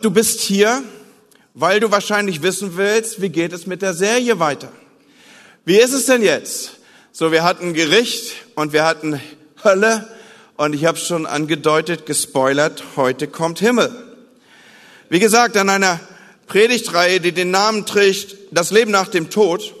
Du 0.00 0.12
bist 0.12 0.38
hier, 0.42 0.84
weil 1.54 1.80
du 1.80 1.90
wahrscheinlich 1.90 2.40
wissen 2.40 2.76
willst, 2.76 3.20
wie 3.20 3.30
geht 3.30 3.52
es 3.52 3.66
mit 3.66 3.82
der 3.82 3.94
Serie 3.94 4.38
weiter. 4.38 4.70
Wie 5.64 5.76
ist 5.76 5.92
es 5.92 6.06
denn 6.06 6.22
jetzt? 6.22 6.76
So, 7.10 7.32
wir 7.32 7.42
hatten 7.42 7.74
Gericht 7.74 8.36
und 8.54 8.72
wir 8.72 8.84
hatten 8.84 9.20
Hölle 9.64 10.06
und 10.56 10.72
ich 10.72 10.84
habe 10.84 10.98
schon 10.98 11.26
angedeutet, 11.26 12.06
gespoilert, 12.06 12.84
heute 12.94 13.26
kommt 13.26 13.58
Himmel. 13.58 13.90
Wie 15.08 15.18
gesagt, 15.18 15.56
an 15.56 15.68
einer 15.68 15.98
Predigtreihe, 16.46 17.18
die 17.18 17.32
den 17.32 17.50
Namen 17.50 17.84
trägt, 17.84 18.36
das 18.52 18.70
Leben 18.70 18.92
nach 18.92 19.08
dem 19.08 19.30
Tod, 19.30 19.74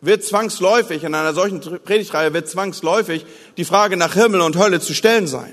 wird 0.00 0.24
zwangsläufig, 0.24 1.04
in 1.04 1.14
einer 1.14 1.34
solchen 1.34 1.60
Predigtreihe 1.60 2.32
wird 2.32 2.48
zwangsläufig 2.48 3.26
die 3.58 3.66
Frage 3.66 3.98
nach 3.98 4.14
Himmel 4.14 4.40
und 4.40 4.56
Hölle 4.56 4.80
zu 4.80 4.94
stellen 4.94 5.26
sein. 5.26 5.52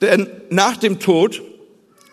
Denn 0.00 0.30
nach 0.48 0.78
dem 0.78 0.98
Tod 0.98 1.42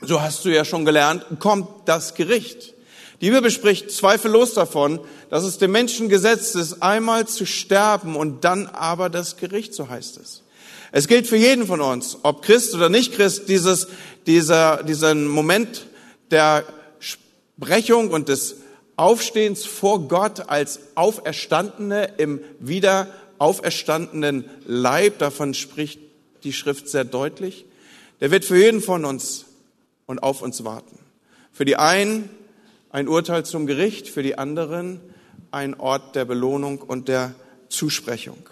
so 0.01 0.21
hast 0.21 0.45
du 0.45 0.49
ja 0.49 0.65
schon 0.65 0.85
gelernt, 0.85 1.25
kommt 1.39 1.67
das 1.85 2.13
Gericht. 2.13 2.73
Die 3.21 3.31
Bibel 3.31 3.51
spricht 3.51 3.91
zweifellos 3.91 4.53
davon, 4.53 4.99
dass 5.29 5.43
es 5.43 5.57
dem 5.57 5.71
Menschen 5.71 6.07
gesetzt 6.07 6.55
ist, 6.55 6.81
einmal 6.81 7.27
zu 7.27 7.45
sterben 7.45 8.15
und 8.15 8.45
dann 8.45 8.67
aber 8.67 9.09
das 9.09 9.35
Gericht, 9.35 9.73
so 9.73 9.89
heißt 9.89 10.17
es. 10.17 10.43
Es 10.91 11.07
gilt 11.07 11.27
für 11.27 11.35
jeden 11.35 11.67
von 11.67 11.81
uns, 11.81 12.17
ob 12.23 12.41
Christ 12.41 12.73
oder 12.73 12.89
nicht 12.89 13.13
Christ, 13.13 13.49
dieses, 13.49 13.87
dieser, 14.25 14.83
diesen 14.83 15.27
Moment 15.27 15.85
der 16.31 16.63
Sprechung 16.99 18.09
und 18.09 18.29
des 18.29 18.55
Aufstehens 18.95 19.65
vor 19.65 20.07
Gott 20.07 20.49
als 20.49 20.79
Auferstandene 20.95 22.13
im 22.17 22.41
wieder 22.59 23.07
auferstandenen 23.37 24.49
Leib, 24.65 25.19
davon 25.19 25.53
spricht 25.53 25.99
die 26.43 26.53
Schrift 26.53 26.89
sehr 26.89 27.05
deutlich, 27.05 27.65
der 28.21 28.31
wird 28.31 28.45
für 28.45 28.57
jeden 28.57 28.81
von 28.81 29.05
uns 29.05 29.45
und 30.09 30.23
auf 30.23 30.41
uns 30.41 30.63
warten. 30.63 30.97
Für 31.51 31.65
die 31.65 31.75
einen 31.75 32.31
ein 32.89 33.07
Urteil 33.07 33.45
zum 33.45 33.67
Gericht, 33.67 34.07
für 34.07 34.23
die 34.23 34.39
anderen 34.39 34.99
ein 35.51 35.79
Ort 35.79 36.15
der 36.15 36.25
Belohnung 36.25 36.79
und 36.79 37.07
der 37.07 37.35
Zusprechung. 37.69 38.49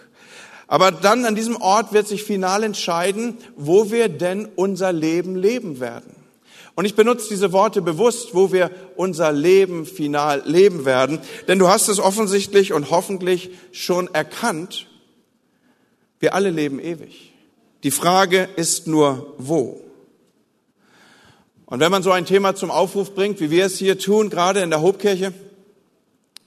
Aber 0.68 0.92
dann 0.92 1.26
an 1.26 1.34
diesem 1.34 1.56
Ort 1.59 1.94
wird 1.94 2.08
sich 2.08 2.23
final 2.23 2.62
entscheiden, 2.62 3.40
wo 3.56 3.90
wir 3.90 4.08
denn 4.08 4.48
unser 4.56 4.94
Leben 4.94 5.36
leben 5.36 5.80
werden. 5.80 6.16
Und 6.76 6.86
ich 6.86 6.94
benutze 6.94 7.28
diese 7.28 7.52
Worte 7.52 7.81
bewusst, 7.81 8.36
wo 8.36 8.52
wir 8.52 8.70
unser 8.96 9.31
Leben 9.31 9.88
final 9.88 10.44
leben 10.46 10.86
werden, 10.86 11.18
denn 11.48 11.58
du 11.58 11.70
hast 11.70 11.88
es 11.88 11.98
offensichtlich 11.98 12.72
und 12.72 12.92
hoffentlich 12.92 13.50
schon 13.72 14.14
erkannt, 14.14 14.86
wir 16.20 16.36
alle 16.36 16.52
leben 16.52 16.80
ewig. 16.80 17.34
Die 17.81 17.90
Frage 17.90 18.48
ist 18.58 18.86
nur, 18.86 19.34
wo? 19.40 19.87
Und 21.68 21.82
wenn 21.82 21.92
man 21.92 22.02
so 22.02 22.12
ein 22.12 22.26
Thema 22.26 22.56
zum 22.56 22.72
Aufruf 22.72 23.14
bringt, 23.14 23.42
wie 23.42 23.52
wir 23.52 23.66
es 23.66 23.78
hier 23.78 24.00
tun, 24.00 24.30
gerade 24.30 24.62
in 24.62 24.70
der 24.70 24.82
Hobkirche, 24.82 25.34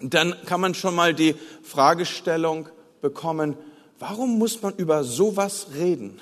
dann 0.01 0.35
kann 0.47 0.63
man 0.63 0.73
schon 0.75 0.95
mal 0.95 1.13
die 1.13 1.35
Fragestellung 1.63 2.71
bekommen, 3.03 3.55
warum 3.99 4.39
muss 4.39 4.63
man 4.63 4.75
über 4.77 5.05
sowas 5.05 5.69
reden? 5.75 6.19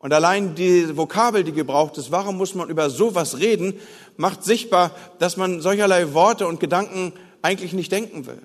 Und 0.00 0.12
allein 0.12 0.54
die 0.54 0.98
Vokabel, 0.98 1.44
die 1.44 1.52
gebraucht 1.52 1.96
ist, 1.96 2.12
warum 2.12 2.36
muss 2.36 2.54
man 2.54 2.68
über 2.68 2.90
sowas 2.90 3.38
reden, 3.38 3.72
macht 4.18 4.44
sichtbar, 4.44 4.90
dass 5.18 5.38
man 5.38 5.62
solcherlei 5.62 6.12
Worte 6.12 6.46
und 6.46 6.60
Gedanken 6.60 7.14
eigentlich 7.40 7.72
nicht 7.72 7.90
denken 7.90 8.26
will. 8.26 8.42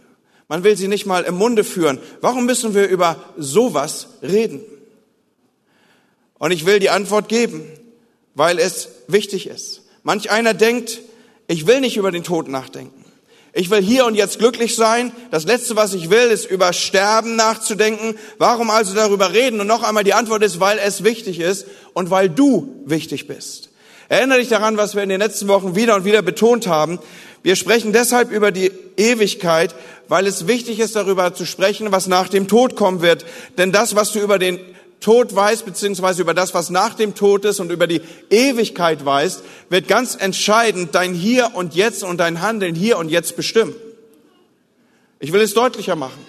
Man 0.47 0.63
will 0.63 0.77
sie 0.77 0.87
nicht 0.87 1.05
mal 1.05 1.23
im 1.23 1.35
Munde 1.35 1.65
führen. 1.65 1.99
Warum 2.21 2.45
müssen 2.45 2.73
wir 2.73 2.87
über 2.87 3.17
sowas 3.35 4.07
reden? 4.21 4.61
Und 6.39 6.51
ich 6.51 6.65
will 6.65 6.79
die 6.79 6.89
Antwort 6.89 7.27
geben 7.27 7.65
weil 8.35 8.59
es 8.59 8.89
wichtig 9.07 9.47
ist. 9.47 9.81
Manch 10.03 10.31
einer 10.31 10.53
denkt, 10.53 10.99
ich 11.47 11.67
will 11.67 11.81
nicht 11.81 11.97
über 11.97 12.11
den 12.11 12.23
Tod 12.23 12.47
nachdenken. 12.47 13.03
Ich 13.55 13.69
will 13.69 13.83
hier 13.83 14.05
und 14.05 14.15
jetzt 14.15 14.39
glücklich 14.39 14.75
sein. 14.75 15.11
Das 15.29 15.45
Letzte, 15.45 15.75
was 15.75 15.93
ich 15.93 16.09
will, 16.09 16.29
ist 16.31 16.49
über 16.49 16.73
Sterben 16.73 17.35
nachzudenken. 17.35 18.15
Warum 18.39 18.71
also 18.71 18.95
darüber 18.95 19.31
reden? 19.31 19.61
Und 19.61 19.67
noch 19.67 19.83
einmal 19.83 20.03
die 20.03 20.15
Antwort 20.15 20.41
ist, 20.41 20.59
weil 20.59 20.79
es 20.79 21.03
wichtig 21.03 21.39
ist 21.39 21.67
und 21.93 22.09
weil 22.09 22.29
du 22.29 22.81
wichtig 22.85 23.27
bist. 23.27 23.69
Erinnere 24.09 24.39
dich 24.39 24.49
daran, 24.49 24.77
was 24.77 24.95
wir 24.95 25.03
in 25.03 25.09
den 25.09 25.19
letzten 25.19 25.47
Wochen 25.47 25.75
wieder 25.75 25.95
und 25.95 26.03
wieder 26.03 26.23
betont 26.23 26.65
haben. 26.65 26.97
Wir 27.43 27.55
sprechen 27.55 27.93
deshalb 27.93 28.31
über 28.31 28.51
die 28.51 28.71
Ewigkeit, 28.97 29.75
weil 30.07 30.25
es 30.25 30.47
wichtig 30.47 30.79
ist, 30.79 30.95
darüber 30.95 31.35
zu 31.35 31.45
sprechen, 31.45 31.91
was 31.91 32.07
nach 32.07 32.29
dem 32.29 32.47
Tod 32.47 32.75
kommen 32.75 33.01
wird. 33.01 33.25
Denn 33.59 33.71
das, 33.71 33.95
was 33.95 34.11
du 34.11 34.19
über 34.19 34.39
den 34.39 34.59
Tod 35.03 35.35
weißt, 35.35 35.65
beziehungsweise 35.65 36.21
über 36.21 36.33
das, 36.33 36.53
was 36.53 36.69
nach 36.69 36.93
dem 36.93 37.13
Tod 37.13 37.43
ist 37.43 37.59
und 37.59 37.71
über 37.71 37.87
die 37.87 38.01
Ewigkeit 38.29 39.03
weißt, 39.03 39.43
wird 39.69 39.89
ganz 39.89 40.15
entscheidend 40.15 40.95
dein 40.95 41.13
Hier 41.13 41.51
und 41.55 41.75
Jetzt 41.75 42.03
und 42.03 42.17
dein 42.17 42.41
Handeln 42.41 42.73
hier 42.73 42.97
und 42.97 43.09
jetzt 43.09 43.35
bestimmen. 43.35 43.75
Ich 45.19 45.33
will 45.33 45.41
es 45.41 45.53
deutlicher 45.53 45.97
machen. 45.97 46.25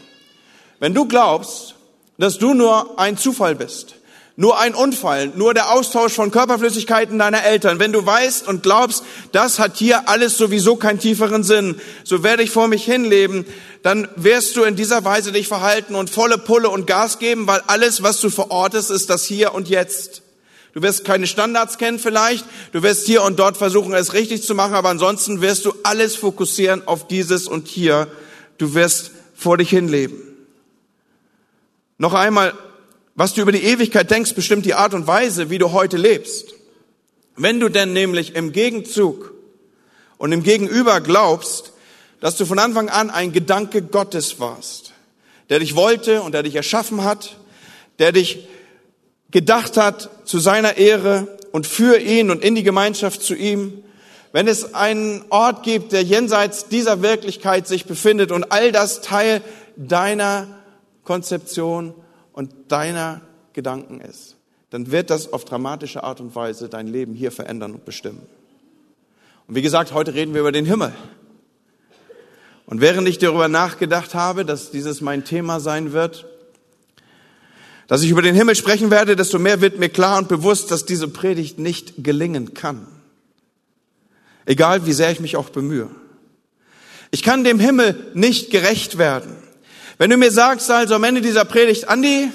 Wenn 0.81 0.93
du 0.93 1.07
glaubst, 1.07 1.77
dass 2.19 2.39
du 2.39 2.53
nur 2.53 2.99
ein 2.99 3.17
Zufall 3.17 3.55
bist, 3.55 3.95
nur 4.37 4.59
ein 4.59 4.75
Unfall, 4.75 5.29
nur 5.29 5.55
der 5.55 5.71
Austausch 5.71 6.13
von 6.13 6.33
Körperflüssigkeiten 6.33 7.19
deiner 7.19 7.45
Eltern. 7.45 7.79
Wenn 7.79 7.93
du 7.93 8.05
weißt 8.05 8.49
und 8.49 8.65
glaubst, 8.65 9.05
das 9.31 9.61
hat 9.61 9.77
hier 9.77 10.09
alles 10.09 10.37
sowieso 10.37 10.75
keinen 10.75 10.99
tieferen 10.99 11.45
Sinn, 11.45 11.81
so 12.03 12.25
werde 12.25 12.43
ich 12.43 12.51
vor 12.51 12.67
mich 12.67 12.85
hinleben, 12.85 13.47
dann 13.83 14.09
wirst 14.17 14.57
du 14.57 14.65
in 14.65 14.75
dieser 14.75 15.05
Weise 15.05 15.31
dich 15.31 15.47
verhalten 15.47 15.95
und 15.95 16.11
volle 16.11 16.39
Pulle 16.39 16.69
und 16.69 16.87
Gas 16.87 17.21
geben, 17.21 17.47
weil 17.47 17.63
alles, 17.69 18.03
was 18.03 18.21
du 18.21 18.29
verortest, 18.29 18.91
ist 18.91 19.09
das 19.09 19.25
Hier 19.25 19.55
und 19.55 19.69
Jetzt. 19.69 20.23
Du 20.73 20.83
wirst 20.83 21.05
keine 21.05 21.29
Standards 21.29 21.79
kennen 21.79 22.01
vielleicht, 22.01 22.45
du 22.73 22.83
wirst 22.83 23.07
hier 23.07 23.23
und 23.23 23.39
dort 23.39 23.57
versuchen, 23.57 23.95
es 23.95 24.13
richtig 24.13 24.43
zu 24.43 24.57
machen, 24.57 24.75
aber 24.75 24.89
ansonsten 24.89 25.41
wirst 25.41 25.65
du 25.65 25.73
alles 25.85 26.17
fokussieren 26.17 26.83
auf 26.89 27.07
dieses 27.07 27.47
und 27.47 27.69
hier. 27.69 28.09
Du 28.59 28.75
wirst 28.75 29.13
vor 29.37 29.57
dich 29.57 29.71
hinleben. 29.71 30.21
Noch 31.99 32.13
einmal, 32.13 32.55
was 33.15 33.35
du 33.35 33.43
über 33.43 33.53
die 33.53 33.65
Ewigkeit 33.65 34.11
denkst, 34.11 34.35
bestimmt 34.35 34.67
die 34.67 34.75
Art 34.75 34.95
und 34.95 35.07
Weise, 35.07 35.51
wie 35.51 35.59
du 35.59 35.73
heute 35.73 35.97
lebst. 35.97 36.55
Wenn 37.37 37.61
du 37.61 37.69
denn 37.69 37.93
nämlich 37.93 38.35
im 38.35 38.53
Gegenzug 38.53 39.33
und 40.19 40.33
im 40.33 40.43
Gegenüber 40.43 41.01
glaubst, 41.01 41.73
dass 42.21 42.37
du 42.37 42.47
von 42.47 42.59
Anfang 42.59 42.89
an 42.89 43.11
ein 43.11 43.33
Gedanke 43.33 43.83
Gottes 43.83 44.41
warst, 44.41 44.93
der 45.51 45.59
dich 45.59 45.77
wollte 45.77 46.23
und 46.23 46.33
der 46.33 46.43
dich 46.43 46.55
erschaffen 46.55 47.05
hat, 47.05 47.37
der 47.99 48.13
dich 48.13 48.49
gedacht 49.31 49.77
hat 49.77 50.11
zu 50.25 50.39
seiner 50.39 50.77
Ehre 50.77 51.39
und 51.53 51.67
für 51.67 51.99
ihn 51.99 52.31
und 52.31 52.43
in 52.43 52.55
die 52.55 52.63
Gemeinschaft 52.63 53.23
zu 53.23 53.35
ihm, 53.35 53.85
wenn 54.33 54.49
es 54.49 54.75
einen 54.75 55.25
Ort 55.29 55.63
gibt, 55.63 55.93
der 55.93 56.03
jenseits 56.03 56.67
dieser 56.69 57.03
Wirklichkeit 57.03 57.69
sich 57.69 57.85
befindet 57.85 58.33
und 58.33 58.51
all 58.51 58.73
das 58.73 59.01
Teil 59.01 59.43
deiner 59.77 60.49
Konzeption 61.05 61.95
und 62.35 62.53
deiner 62.69 63.23
Gedanken 63.55 64.01
ist, 64.01 64.37
dann 64.71 64.91
wird 64.91 65.09
das 65.09 65.33
auf 65.33 65.45
dramatische 65.45 66.05
Art 66.05 66.21
und 66.21 66.35
Weise 66.35 66.69
dein 66.69 66.89
Leben 66.89 67.15
hier 67.15 67.33
verändern 67.33 67.73
und 67.73 67.85
bestimmen. 67.85 68.27
Und 69.47 69.55
wie 69.55 69.63
gesagt, 69.63 69.95
heute 69.95 70.15
reden 70.15 70.35
wir 70.35 70.41
über 70.41 70.53
den 70.53 70.67
Himmel. 70.67 70.93
Und 72.67 72.81
während 72.81 73.07
ich 73.09 73.19
darüber 73.19 73.49
nachgedacht 73.49 74.15
habe, 74.15 74.45
dass 74.45 74.71
dieses 74.71 75.01
mein 75.01 75.25
Thema 75.25 75.61
sein 75.61 75.93
wird, 75.93 76.27
dass 77.87 78.03
ich 78.03 78.11
über 78.11 78.23
den 78.23 78.35
Himmel 78.35 78.57
sprechen 78.57 78.91
werde, 78.91 79.15
desto 79.15 79.39
mehr 79.39 79.61
wird 79.61 79.79
mir 79.79 79.91
klar 79.91 80.19
und 80.19 80.29
bewusst, 80.29 80.71
dass 80.71 80.87
diese 80.87 81.07
Predigt 81.07 81.59
nicht 81.59 82.03
gelingen 82.03 82.55
kann. 82.55 82.87
Egal 84.47 84.87
wie 84.87 84.93
sehr 84.93 85.13
ich 85.13 85.21
mich 85.21 85.37
auch 85.37 85.51
bemühe. 85.51 85.89
Ich 87.11 87.23
kann 87.23 87.45
dem 87.45 87.61
Himmel 87.61 88.11
nicht 88.15 88.51
gerecht 88.51 88.99
werden. 88.99 89.44
Wenn 90.05 90.11
du 90.11 90.19
mir 90.19 90.31
sagst 90.31 90.71
also 90.71 90.97
am 90.97 91.05
Ende 91.05 91.23
dieser 91.23 91.47
Predigt, 91.47 91.89
Andi, 91.89 92.31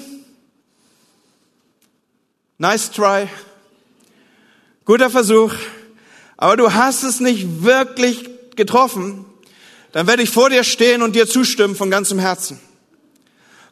nice 2.58 2.90
try, 2.90 3.28
guter 4.84 5.08
Versuch, 5.08 5.54
aber 6.36 6.56
du 6.56 6.74
hast 6.74 7.04
es 7.04 7.20
nicht 7.20 7.62
wirklich 7.62 8.28
getroffen, 8.56 9.24
dann 9.92 10.08
werde 10.08 10.24
ich 10.24 10.30
vor 10.30 10.50
dir 10.50 10.64
stehen 10.64 11.00
und 11.00 11.14
dir 11.14 11.28
zustimmen 11.28 11.76
von 11.76 11.92
ganzem 11.92 12.18
Herzen. 12.18 12.58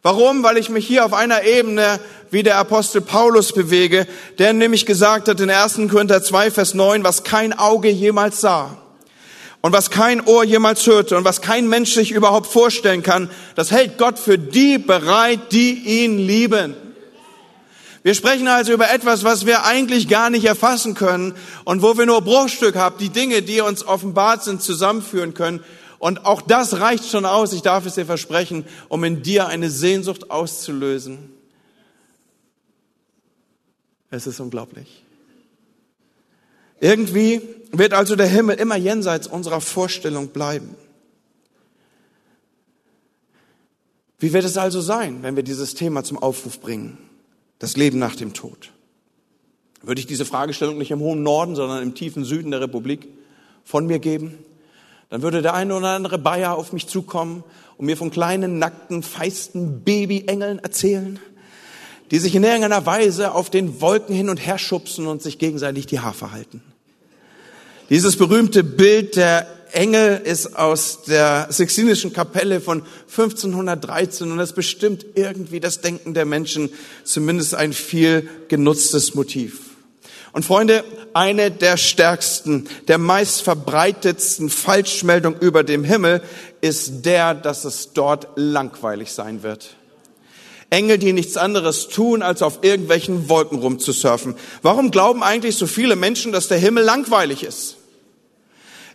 Warum? 0.03 0.45
Weil 0.45 0.59
ich 0.59 0.69
mich 0.69 0.87
hier 0.87 1.05
auf 1.05 1.13
einer 1.13 1.43
Ebene 1.43 1.99
wie 2.31 2.45
der 2.45 2.59
Apostel 2.59 3.01
Paulus 3.01 3.53
bewege, 3.53 4.07
der 4.39 4.53
nämlich 4.53 4.87
gesagt 4.87 5.27
hat 5.27 5.41
in 5.41 5.51
1. 5.51 5.75
Korinther 5.91 6.23
2, 6.23 6.53
Vers 6.53 6.73
9, 6.73 7.03
was 7.03 7.25
kein 7.25 7.53
Auge 7.53 7.89
jemals 7.89 8.41
sah 8.41 8.77
und 9.61 9.73
was 9.73 9.91
kein 9.91 10.25
Ohr 10.27 10.45
jemals 10.45 10.87
hörte 10.87 11.17
und 11.17 11.25
was 11.25 11.41
kein 11.41 11.69
Mensch 11.69 11.93
sich 11.93 12.13
überhaupt 12.13 12.47
vorstellen 12.47 13.03
kann, 13.03 13.31
das 13.55 13.71
hält 13.71 13.99
Gott 13.99 14.19
für 14.19 14.39
die 14.39 14.79
bereit, 14.79 15.53
die 15.53 16.03
ihn 16.03 16.19
lieben. 16.19 16.77
Wir 18.05 18.15
sprechen 18.15 18.47
also 18.47 18.73
über 18.73 18.91
etwas, 18.91 19.25
was 19.25 19.45
wir 19.45 19.65
eigentlich 19.65 20.09
gar 20.09 20.31
nicht 20.31 20.45
erfassen 20.45 20.95
können 20.95 21.35
und 21.65 21.83
wo 21.83 21.99
wir 21.99 22.07
nur 22.07 22.23
Bruchstück 22.23 22.77
haben, 22.77 22.97
die 22.99 23.11
Dinge, 23.11 23.43
die 23.43 23.61
uns 23.61 23.85
offenbart 23.85 24.45
sind, 24.45 24.63
zusammenführen 24.63 25.35
können. 25.35 25.65
Und 25.99 26.25
auch 26.25 26.41
das 26.41 26.79
reicht 26.81 27.11
schon 27.11 27.27
aus, 27.27 27.53
ich 27.53 27.63
darf 27.63 27.85
es 27.85 27.97
dir 27.97 28.07
versprechen, 28.07 28.65
um 28.89 29.03
in 29.03 29.23
dir 29.23 29.49
eine 29.49 29.69
Sehnsucht 29.69 30.31
auszulösen. 30.31 31.33
Es 34.11 34.27
ist 34.27 34.39
unglaublich. 34.39 35.05
Irgendwie 36.81 37.43
wird 37.73 37.93
also 37.93 38.17
der 38.17 38.27
Himmel 38.27 38.57
immer 38.57 38.77
jenseits 38.77 39.27
unserer 39.27 39.61
Vorstellung 39.61 40.29
bleiben. 40.29 40.77
Wie 44.19 44.33
wird 44.33 44.45
es 44.45 44.57
also 44.57 44.81
sein, 44.81 45.23
wenn 45.23 45.37
wir 45.37 45.43
dieses 45.43 45.75
Thema 45.75 46.03
zum 46.03 46.19
Aufruf 46.19 46.61
bringen? 46.61 46.99
Das 47.59 47.77
Leben 47.77 47.99
nach 47.99 48.17
dem 48.17 48.33
Tod. 48.33 48.73
Würde 49.83 50.01
ich 50.01 50.07
diese 50.07 50.25
Fragestellung 50.25 50.79
nicht 50.79 50.91
im 50.91 51.01
hohen 51.01 51.23
Norden, 51.23 51.55
sondern 51.55 51.83
im 51.83 51.95
tiefen 51.95 52.25
Süden 52.25 52.51
der 52.51 52.61
Republik 52.61 53.09
von 53.65 53.87
mir 53.87 54.01
geben? 54.01 54.39
Dann 55.09 55.23
würde 55.23 55.41
der 55.41 55.55
eine 55.55 55.75
oder 55.75 55.91
andere 55.91 56.19
Bayer 56.19 56.57
auf 56.57 56.73
mich 56.73 56.87
zukommen 56.87 57.45
und 57.77 57.87
mir 57.87 57.97
von 57.97 58.11
kleinen, 58.11 58.59
nackten, 58.59 59.03
feisten 59.03 59.83
Babyengeln 59.85 60.59
erzählen, 60.59 61.19
die 62.11 62.19
sich 62.19 62.35
in 62.35 62.45
irgendeiner 62.45 62.87
Weise 62.87 63.33
auf 63.33 63.51
den 63.51 63.81
Wolken 63.81 64.15
hin 64.15 64.29
und 64.29 64.39
her 64.39 64.59
schubsen 64.59 65.07
und 65.07 65.23
sich 65.23 65.39
gegenseitig 65.39 65.87
die 65.87 66.01
Haare 66.01 66.33
halten. 66.33 66.63
Dieses 67.91 68.17
berühmte 68.17 68.65
Bild 68.65 69.17
der 69.17 69.47
Engel 69.73 70.21
ist 70.25 70.57
aus 70.57 71.03
der 71.03 71.49
Sixtinischen 71.51 72.13
Kapelle 72.13 72.61
von 72.61 72.83
1513 73.09 74.31
und 74.33 74.41
es 74.41 74.53
bestimmt 74.53 75.05
irgendwie 75.15 75.61
das 75.61 75.81
Denken 75.81 76.15
der 76.15 76.25
Menschen, 76.25 76.71
zumindest 77.05 77.55
ein 77.55 77.73
viel 77.73 78.29
genutztes 78.49 79.15
Motiv. 79.15 79.61
Und 80.33 80.45
Freunde, 80.45 80.85
eine 81.15 81.51
der 81.51 81.77
stärksten, 81.77 82.69
der 82.87 82.99
meist 82.99 83.43
verbreitetsten 83.43 84.51
Falschmeldungen 84.51 85.41
über 85.41 85.65
dem 85.65 85.85
Himmel 85.85 86.23
ist 86.61 87.05
der, 87.05 87.35
dass 87.35 87.65
es 87.65 87.93
dort 87.93 88.29
langweilig 88.37 89.13
sein 89.13 89.43
wird. 89.43 89.78
Engel, 90.71 90.99
die 90.99 91.13
nichts 91.13 91.37
anderes 91.37 91.89
tun, 91.89 92.23
als 92.23 92.43
auf 92.43 92.59
irgendwelchen 92.63 93.29
Wolken 93.29 93.59
rumzusurfen. 93.59 94.35
Warum 94.63 94.91
glauben 94.91 95.23
eigentlich 95.23 95.57
so 95.57 95.67
viele 95.67 95.97
Menschen, 95.97 96.33
dass 96.33 96.49
der 96.49 96.59
Himmel 96.59 96.85
langweilig 96.85 97.43
ist? 97.43 97.77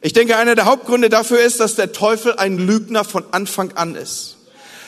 Ich 0.02 0.14
denke, 0.14 0.38
einer 0.38 0.56
der 0.56 0.66
Hauptgründe 0.66 1.10
dafür 1.10 1.40
ist, 1.40 1.60
dass 1.60 1.76
der 1.76 1.94
Teufel 1.94 2.34
ein 2.36 2.58
Lügner 2.58 3.04
von 3.04 3.24
Anfang 3.32 3.72
an 3.74 3.96
ist. 3.96 4.38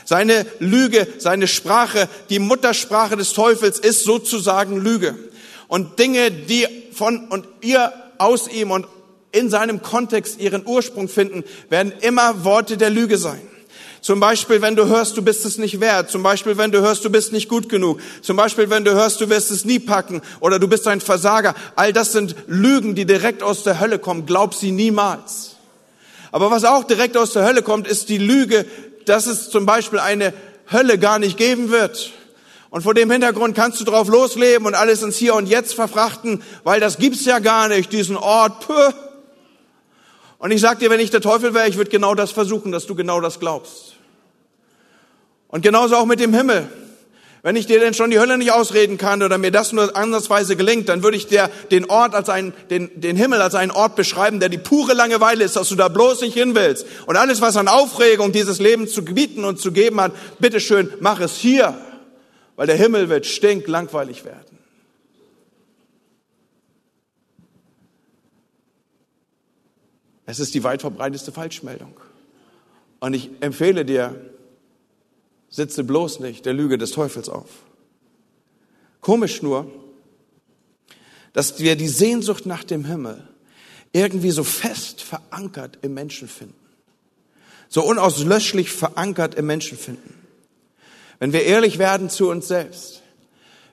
Seine 0.04 0.46
Lüge, 0.60 1.08
seine 1.18 1.48
Sprache, 1.48 2.08
die 2.30 2.38
Muttersprache 2.38 3.18
des 3.18 3.34
Teufels 3.34 3.80
ist 3.80 4.04
sozusagen 4.04 4.78
Lüge. 4.78 5.16
Und 5.68 5.98
Dinge, 5.98 6.30
die 6.30 6.68
von 6.92 7.28
und 7.30 7.48
ihr 7.62 7.92
aus 8.20 8.48
ihm 8.48 8.70
und 8.70 8.86
in 9.31 9.50
seinem 9.50 9.81
Kontext 9.81 10.40
ihren 10.40 10.66
Ursprung 10.68 11.10
finden, 11.10 11.44
werden 11.70 11.92
immer 12.02 12.46
Worte 12.46 12.78
der 12.78 12.92
Lüge 12.92 13.18
sein. 13.18 13.42
Zum 14.06 14.19
Beispiel, 14.19 14.62
wenn 14.62 14.75
du 14.75 14.86
hörst, 14.86 15.18
du 15.18 15.24
bist 15.24 15.46
es 15.46 15.57
nicht 15.57 15.80
wert. 15.80 16.12
Zum 16.12 16.22
Beispiel, 16.22 16.60
wenn 16.60 16.72
du 16.72 16.80
hörst, 16.80 17.04
du 17.04 17.10
bist 17.10 17.31
nicht 17.31 17.50
gut 17.50 17.69
genug. 17.69 18.00
Zum 18.22 18.38
Beispiel, 18.38 18.69
wenn 18.69 18.86
du 18.86 18.94
hörst, 18.94 19.19
du 19.19 19.31
wirst 19.31 19.50
es 19.50 19.66
nie 19.66 19.80
packen 19.80 20.22
oder 20.42 20.60
du 20.60 20.68
bist 20.68 20.88
ein 20.88 21.02
Versager. 21.02 21.56
All 21.75 21.92
das 21.92 22.12
sind 22.12 22.36
Lügen, 22.46 22.94
die 22.94 23.06
direkt 23.06 23.42
aus 23.42 23.63
der 23.63 23.80
Hölle 23.80 23.98
kommen. 23.98 24.28
Glaub 24.28 24.54
sie 24.54 24.69
niemals. 24.69 25.56
Aber 26.31 26.52
was 26.52 26.66
auch 26.66 26.84
direkt 26.84 27.18
aus 27.18 27.34
der 27.34 27.48
Hölle 27.48 27.63
kommt, 27.63 27.88
ist 27.88 28.10
die 28.10 28.19
Lüge, 28.19 28.68
dass 29.06 29.25
es 29.25 29.50
zum 29.50 29.66
Beispiel 29.66 29.98
eine 29.98 30.36
Hölle 30.72 31.00
gar 31.00 31.18
nicht 31.18 31.36
geben 31.36 31.72
wird. 31.72 32.12
Und 32.69 32.84
vor 32.84 32.94
dem 32.94 33.10
Hintergrund 33.10 33.56
kannst 33.56 33.80
du 33.80 33.86
drauf 33.86 34.07
losleben 34.07 34.68
und 34.68 34.75
alles 34.75 35.02
ins 35.02 35.18
Hier 35.18 35.34
und 35.34 35.50
Jetzt 35.50 35.74
verfrachten, 35.74 36.44
weil 36.63 36.80
das 36.80 37.00
gibt's 37.00 37.25
ja 37.25 37.40
gar 37.40 37.69
nicht, 37.69 37.92
diesen 37.92 38.18
Ort. 38.18 38.68
Puh. 38.68 38.94
Und 40.38 40.52
ich 40.52 40.62
sag 40.62 40.78
dir, 40.78 40.92
wenn 40.92 41.00
ich 41.00 41.10
der 41.10 41.22
Teufel 41.22 41.56
wäre, 41.56 41.68
ich 41.68 41.78
würde 41.78 41.90
genau 41.90 42.13
das 42.13 42.30
versuchen, 42.30 42.72
dass 42.72 42.86
du 42.86 42.94
genau 42.94 43.19
das 43.19 43.40
glaubst. 43.40 43.94
Und 45.56 45.62
genauso 45.62 45.96
auch 45.96 46.06
mit 46.06 46.19
dem 46.19 46.34
Himmel. 46.34 46.68
Wenn 47.42 47.56
ich 47.56 47.66
dir 47.66 47.80
denn 47.80 47.94
schon 47.94 48.12
die 48.12 48.19
Hölle 48.19 48.38
nicht 48.38 48.52
ausreden 48.52 48.98
kann 48.98 49.24
oder 49.24 49.38
mir 49.38 49.52
das 49.52 49.72
nur 49.72 49.96
ansatzweise 49.96 50.57
gelingt, 50.57 50.90
dann 50.90 51.02
würde 51.02 51.16
ich 51.16 51.28
dir 51.28 51.50
den 51.72 51.86
Ort 51.90 52.13
als 52.13 52.28
einen, 52.28 52.52
den, 52.69 52.92
den 53.00 53.16
Himmel 53.16 53.42
als 53.42 53.56
einen 53.56 53.72
Ort 53.72 53.96
beschreiben, 53.96 54.42
der 54.42 54.50
die 54.50 54.57
pure 54.57 54.94
Langeweile 54.94 55.46
ist, 55.46 55.56
dass 55.56 55.69
du 55.69 55.75
da 55.75 55.88
bloß 55.88 56.19
nicht 56.19 56.34
hin 56.34 56.56
willst. 56.56 56.86
Und 57.06 57.16
alles, 57.16 57.40
was 57.40 57.56
an 57.56 57.69
Aufregung 57.69 58.34
dieses 58.34 58.60
Leben 58.60 58.86
zu 58.90 59.06
bieten 59.06 59.46
und 59.46 59.57
zu 59.57 59.72
geben 59.72 60.02
hat, 60.02 60.12
bitteschön, 60.40 60.92
mach 61.00 61.22
es 61.22 61.38
hier. 61.38 61.74
Weil 62.57 62.68
der 62.68 62.75
Himmel 62.75 63.07
wird 63.07 63.25
stinklangweilig 63.25 64.25
werden. 64.25 64.60
Es 70.25 70.42
ist 70.42 70.54
die 70.54 70.66
weit 70.66 70.81
verbreiteste 70.81 71.31
Falschmeldung. 71.31 71.96
Und 73.00 73.13
ich 73.13 73.30
empfehle 73.40 73.86
dir, 73.86 74.19
Sitze 75.56 75.86
bloß 75.86 76.19
nicht 76.19 76.46
der 76.46 76.54
Lüge 76.54 76.78
des 76.78 76.92
Teufels 76.92 77.30
auf. 77.30 77.48
Komisch 79.00 79.42
nur, 79.42 79.72
dass 81.31 81.60
wir 81.60 81.78
die 81.78 81.88
Sehnsucht 81.88 82.46
nach 82.46 82.66
dem 82.66 82.84
Himmel 82.84 83.25
irgendwie 83.94 84.31
so 84.31 84.44
fest 84.44 85.02
verankert 85.02 85.80
im 85.81 85.94
Menschen 85.94 86.28
finden. 86.28 86.60
So 87.69 87.86
unauslöschlich 87.86 88.69
verankert 88.69 89.36
im 89.36 89.46
Menschen 89.46 89.78
finden. 89.78 90.13
Wenn 91.19 91.31
wir 91.31 91.44
ehrlich 91.44 91.80
werden 91.80 92.10
zu 92.10 92.30
uns 92.30 92.50
selbst, 92.50 93.02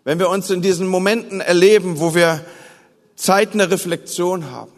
wenn 0.04 0.20
wir 0.20 0.28
uns 0.28 0.50
in 0.50 0.62
diesen 0.62 0.86
Momenten 0.86 1.40
erleben, 1.40 1.98
wo 1.98 2.14
wir 2.14 2.44
Zeiten 3.16 3.58
der 3.58 3.72
Reflexion 3.72 4.52
haben, 4.52 4.70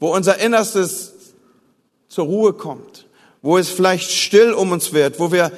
wo 0.00 0.14
unser 0.14 0.38
Innerstes 0.38 1.12
zur 2.08 2.24
Ruhe 2.24 2.54
kommt, 2.54 3.06
wo 3.42 3.58
es 3.58 3.68
vielleicht 3.68 4.10
still 4.10 4.54
um 4.54 4.72
uns 4.72 4.94
wird, 4.94 5.18
wo 5.18 5.30
wir 5.30 5.52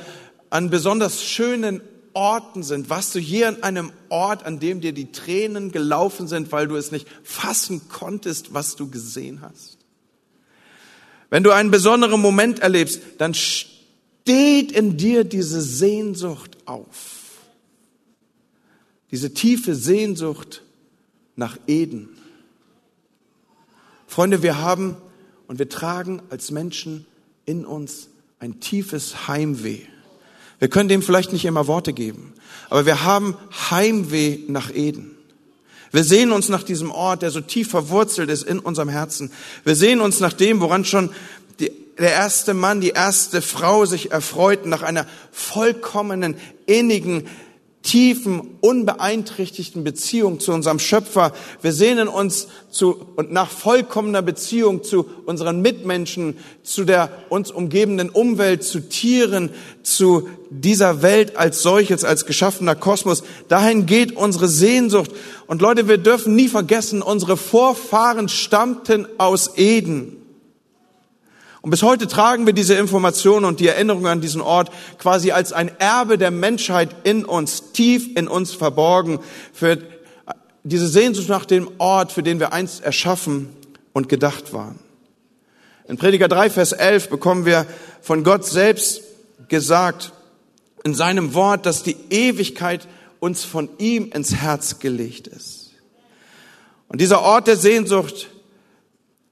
an 0.54 0.70
besonders 0.70 1.24
schönen 1.24 1.80
Orten 2.12 2.62
sind, 2.62 2.88
warst 2.88 3.12
du 3.16 3.18
hier 3.18 3.48
an 3.48 3.64
einem 3.64 3.92
Ort, 4.08 4.46
an 4.46 4.60
dem 4.60 4.80
dir 4.80 4.92
die 4.92 5.10
Tränen 5.10 5.72
gelaufen 5.72 6.28
sind, 6.28 6.52
weil 6.52 6.68
du 6.68 6.76
es 6.76 6.92
nicht 6.92 7.08
fassen 7.24 7.88
konntest, 7.88 8.54
was 8.54 8.76
du 8.76 8.88
gesehen 8.88 9.40
hast? 9.40 9.78
Wenn 11.28 11.42
du 11.42 11.50
einen 11.50 11.72
besonderen 11.72 12.20
Moment 12.20 12.60
erlebst, 12.60 13.00
dann 13.18 13.34
steht 13.34 14.70
in 14.70 14.96
dir 14.96 15.24
diese 15.24 15.60
Sehnsucht 15.60 16.56
auf. 16.66 17.32
Diese 19.10 19.34
tiefe 19.34 19.74
Sehnsucht 19.74 20.62
nach 21.34 21.58
Eden. 21.66 22.10
Freunde, 24.06 24.44
wir 24.44 24.58
haben 24.58 24.96
und 25.48 25.58
wir 25.58 25.68
tragen 25.68 26.22
als 26.30 26.52
Menschen 26.52 27.06
in 27.44 27.64
uns 27.64 28.08
ein 28.38 28.60
tiefes 28.60 29.26
Heimweh 29.26 29.80
wir 30.58 30.68
können 30.68 30.88
dem 30.88 31.02
vielleicht 31.02 31.32
nicht 31.32 31.44
immer 31.44 31.66
Worte 31.66 31.92
geben, 31.92 32.34
aber 32.70 32.86
wir 32.86 33.04
haben 33.04 33.36
Heimweh 33.70 34.38
nach 34.48 34.72
Eden. 34.74 35.14
Wir 35.94 36.02
sehen 36.02 36.32
uns 36.32 36.48
nach 36.48 36.64
diesem 36.64 36.90
Ort, 36.90 37.22
der 37.22 37.30
so 37.30 37.40
tief 37.40 37.70
verwurzelt 37.70 38.28
ist 38.28 38.42
in 38.42 38.58
unserem 38.58 38.88
Herzen. 38.88 39.30
Wir 39.62 39.76
sehen 39.76 40.00
uns 40.00 40.18
nach 40.18 40.32
dem, 40.32 40.60
woran 40.60 40.84
schon 40.84 41.10
die, 41.60 41.70
der 41.98 42.10
erste 42.10 42.52
Mann, 42.52 42.80
die 42.80 42.90
erste 42.90 43.40
Frau 43.40 43.84
sich 43.84 44.10
erfreuten, 44.10 44.68
nach 44.68 44.82
einer 44.82 45.06
vollkommenen, 45.30 46.36
innigen, 46.66 47.28
tiefen, 47.84 48.56
unbeeinträchtigten 48.62 49.84
Beziehung 49.84 50.40
zu 50.40 50.52
unserem 50.52 50.78
Schöpfer. 50.78 51.32
Wir 51.60 51.72
sehnen 51.72 52.08
uns 52.08 52.48
zu 52.70 53.06
und 53.16 53.30
nach 53.30 53.50
vollkommener 53.50 54.22
Beziehung 54.22 54.82
zu 54.82 55.06
unseren 55.26 55.60
Mitmenschen, 55.60 56.38
zu 56.62 56.84
der 56.84 57.10
uns 57.28 57.50
umgebenden 57.50 58.08
Umwelt, 58.08 58.64
zu 58.64 58.80
Tieren, 58.80 59.50
zu 59.82 60.28
dieser 60.48 61.02
Welt 61.02 61.36
als 61.36 61.62
solches, 61.62 62.04
als 62.04 62.24
geschaffener 62.24 62.74
Kosmos. 62.74 63.22
Dahin 63.48 63.84
geht 63.84 64.16
unsere 64.16 64.48
Sehnsucht. 64.48 65.10
Und 65.46 65.60
Leute, 65.60 65.86
wir 65.86 65.98
dürfen 65.98 66.34
nie 66.34 66.48
vergessen, 66.48 67.02
unsere 67.02 67.36
Vorfahren 67.36 68.30
stammten 68.30 69.06
aus 69.18 69.58
Eden. 69.58 70.23
Und 71.64 71.70
bis 71.70 71.82
heute 71.82 72.06
tragen 72.06 72.44
wir 72.44 72.52
diese 72.52 72.74
Information 72.74 73.46
und 73.46 73.58
die 73.58 73.68
Erinnerung 73.68 74.06
an 74.06 74.20
diesen 74.20 74.42
Ort 74.42 74.70
quasi 74.98 75.30
als 75.30 75.54
ein 75.54 75.70
Erbe 75.80 76.18
der 76.18 76.30
Menschheit 76.30 76.94
in 77.04 77.24
uns, 77.24 77.72
tief 77.72 78.14
in 78.18 78.28
uns 78.28 78.52
verborgen, 78.52 79.18
für 79.50 79.78
diese 80.62 80.86
Sehnsucht 80.86 81.30
nach 81.30 81.46
dem 81.46 81.70
Ort, 81.78 82.12
für 82.12 82.22
den 82.22 82.38
wir 82.38 82.52
einst 82.52 82.84
erschaffen 82.84 83.48
und 83.94 84.10
gedacht 84.10 84.52
waren. 84.52 84.78
In 85.88 85.96
Prediger 85.96 86.28
3, 86.28 86.50
Vers 86.50 86.72
11 86.72 87.08
bekommen 87.08 87.46
wir 87.46 87.64
von 88.02 88.24
Gott 88.24 88.44
selbst 88.44 89.00
gesagt, 89.48 90.12
in 90.84 90.92
seinem 90.92 91.32
Wort, 91.32 91.64
dass 91.64 91.82
die 91.82 91.96
Ewigkeit 92.10 92.86
uns 93.20 93.42
von 93.42 93.70
ihm 93.78 94.10
ins 94.12 94.34
Herz 94.34 94.80
gelegt 94.80 95.28
ist. 95.28 95.70
Und 96.88 97.00
dieser 97.00 97.22
Ort 97.22 97.46
der 97.46 97.56
Sehnsucht, 97.56 98.28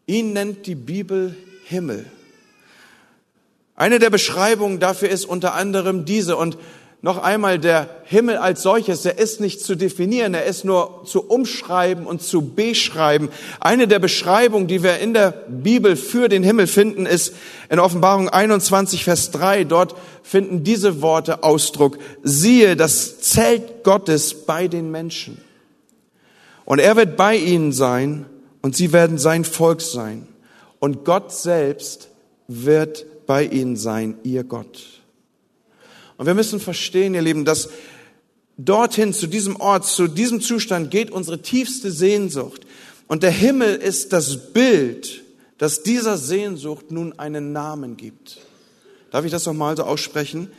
ihn 0.06 0.32
nennt 0.32 0.66
die 0.66 0.76
Bibel 0.76 1.36
Himmel. 1.66 2.06
Eine 3.82 3.98
der 3.98 4.10
Beschreibungen 4.10 4.78
dafür 4.78 5.08
ist 5.08 5.24
unter 5.24 5.54
anderem 5.54 6.04
diese 6.04 6.36
und 6.36 6.56
noch 7.00 7.20
einmal 7.20 7.58
der 7.58 7.90
Himmel 8.04 8.36
als 8.36 8.62
solches, 8.62 9.02
der 9.02 9.18
ist 9.18 9.40
nicht 9.40 9.60
zu 9.60 9.74
definieren, 9.74 10.34
er 10.34 10.44
ist 10.44 10.64
nur 10.64 11.02
zu 11.04 11.28
umschreiben 11.28 12.06
und 12.06 12.22
zu 12.22 12.50
beschreiben. 12.50 13.28
Eine 13.58 13.88
der 13.88 13.98
Beschreibungen, 13.98 14.68
die 14.68 14.84
wir 14.84 15.00
in 15.00 15.14
der 15.14 15.32
Bibel 15.48 15.96
für 15.96 16.28
den 16.28 16.44
Himmel 16.44 16.68
finden, 16.68 17.06
ist 17.06 17.34
in 17.70 17.80
Offenbarung 17.80 18.28
21, 18.28 19.02
Vers 19.02 19.32
3. 19.32 19.64
Dort 19.64 19.96
finden 20.22 20.62
diese 20.62 21.02
Worte 21.02 21.42
Ausdruck. 21.42 21.98
Siehe, 22.22 22.76
das 22.76 23.18
Zelt 23.18 23.82
Gottes 23.82 24.46
bei 24.46 24.68
den 24.68 24.92
Menschen. 24.92 25.42
Und 26.64 26.78
er 26.78 26.94
wird 26.94 27.16
bei 27.16 27.34
ihnen 27.34 27.72
sein 27.72 28.26
und 28.60 28.76
sie 28.76 28.92
werden 28.92 29.18
sein 29.18 29.44
Volk 29.44 29.80
sein. 29.80 30.28
Und 30.78 31.04
Gott 31.04 31.32
selbst 31.32 32.10
wird 32.46 33.06
bei 33.32 33.46
ihnen 33.46 33.76
sein, 33.76 34.18
ihr 34.24 34.44
Gott. 34.44 34.82
Und 36.18 36.26
wir 36.26 36.34
müssen 36.34 36.60
verstehen, 36.60 37.14
ihr 37.14 37.22
Lieben, 37.22 37.46
dass 37.46 37.70
dorthin, 38.58 39.14
zu 39.14 39.26
diesem 39.26 39.56
Ort, 39.56 39.86
zu 39.86 40.06
diesem 40.06 40.42
Zustand 40.42 40.90
geht 40.90 41.10
unsere 41.10 41.40
tiefste 41.40 41.90
Sehnsucht. 41.90 42.66
Und 43.06 43.22
der 43.22 43.30
Himmel 43.30 43.76
ist 43.76 44.12
das 44.12 44.52
Bild, 44.52 45.22
das 45.56 45.82
dieser 45.82 46.18
Sehnsucht 46.18 46.90
nun 46.90 47.18
einen 47.18 47.52
Namen 47.54 47.96
gibt. 47.96 48.36
Darf 49.10 49.24
ich 49.24 49.30
das 49.30 49.46
nochmal 49.46 49.78
so 49.78 49.84
aussprechen? 49.84 50.50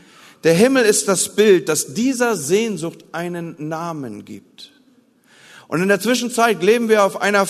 Der 0.43 0.55
Himmel 0.55 0.83
ist 0.83 1.07
das 1.07 1.35
Bild, 1.35 1.69
das 1.69 1.93
dieser 1.93 2.35
Sehnsucht 2.35 3.05
einen 3.11 3.55
Namen 3.67 4.25
gibt. 4.25 4.71
Und 5.67 5.83
in 5.83 5.89
der 5.89 5.99
Zwischenzeit 5.99 6.63
leben 6.63 6.89
wir 6.89 7.03
auf 7.03 7.21
einer 7.21 7.47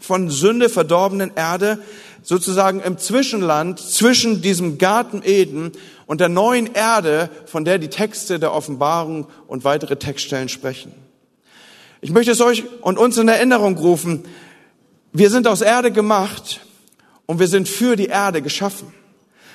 von 0.00 0.28
Sünde 0.28 0.68
verdorbenen 0.68 1.32
Erde, 1.34 1.78
sozusagen 2.26 2.80
im 2.80 2.98
Zwischenland 2.98 3.78
zwischen 3.78 4.42
diesem 4.42 4.78
Garten 4.78 5.22
Eden 5.24 5.70
und 6.06 6.20
der 6.20 6.28
neuen 6.28 6.74
Erde, 6.74 7.30
von 7.46 7.64
der 7.64 7.78
die 7.78 7.86
Texte 7.88 8.40
der 8.40 8.52
Offenbarung 8.52 9.28
und 9.46 9.62
weitere 9.62 9.94
Textstellen 9.94 10.48
sprechen. 10.48 10.92
Ich 12.00 12.10
möchte 12.10 12.32
es 12.32 12.40
euch 12.40 12.64
und 12.80 12.98
uns 12.98 13.16
in 13.16 13.28
Erinnerung 13.28 13.78
rufen. 13.78 14.24
Wir 15.12 15.30
sind 15.30 15.46
aus 15.46 15.60
Erde 15.60 15.92
gemacht 15.92 16.62
und 17.26 17.38
wir 17.38 17.46
sind 17.46 17.68
für 17.68 17.94
die 17.94 18.06
Erde 18.06 18.42
geschaffen. 18.42 18.92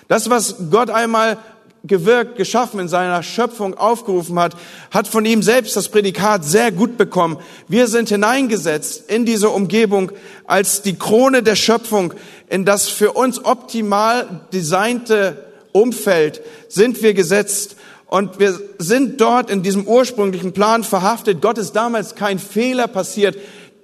Das, 0.08 0.30
was 0.30 0.56
Gott 0.72 0.90
einmal 0.90 1.40
gewirkt, 1.84 2.38
geschaffen, 2.38 2.80
in 2.80 2.88
seiner 2.88 3.24
Schöpfung 3.24 3.74
aufgerufen 3.76 4.38
hat, 4.40 4.56
hat 4.92 5.08
von 5.08 5.26
ihm 5.26 5.42
selbst 5.42 5.76
das 5.76 5.90
Prädikat 5.90 6.46
sehr 6.46 6.72
gut 6.72 6.98
bekommen. 6.98 7.38
Wir 7.68 7.88
sind 7.88 8.10
hineingesetzt 8.10 9.10
in 9.10 9.26
diese 9.26 9.50
Umgebung 9.50 10.12
als 10.46 10.82
die 10.84 10.96
Krone 10.96 11.42
der 11.42 11.56
Schöpfung, 11.56 12.14
in 12.50 12.66
das 12.66 12.88
für 12.88 13.14
uns 13.14 13.44
optimal 13.44 14.42
designte 14.54 15.46
Umfeld 15.72 16.42
sind 16.68 17.02
wir 17.02 17.14
gesetzt 17.14 17.78
und 18.08 18.40
wir 18.40 18.60
sind 18.78 19.22
dort 19.22 19.50
in 19.50 19.64
diesem 19.64 19.88
ursprünglichen 19.88 20.52
Plan 20.52 20.84
verhaftet. 20.84 21.42
Gott 21.42 21.58
ist 21.58 21.74
damals 21.74 22.16
kein 22.16 22.40
Fehler 22.40 22.88
passiert. 22.88 23.38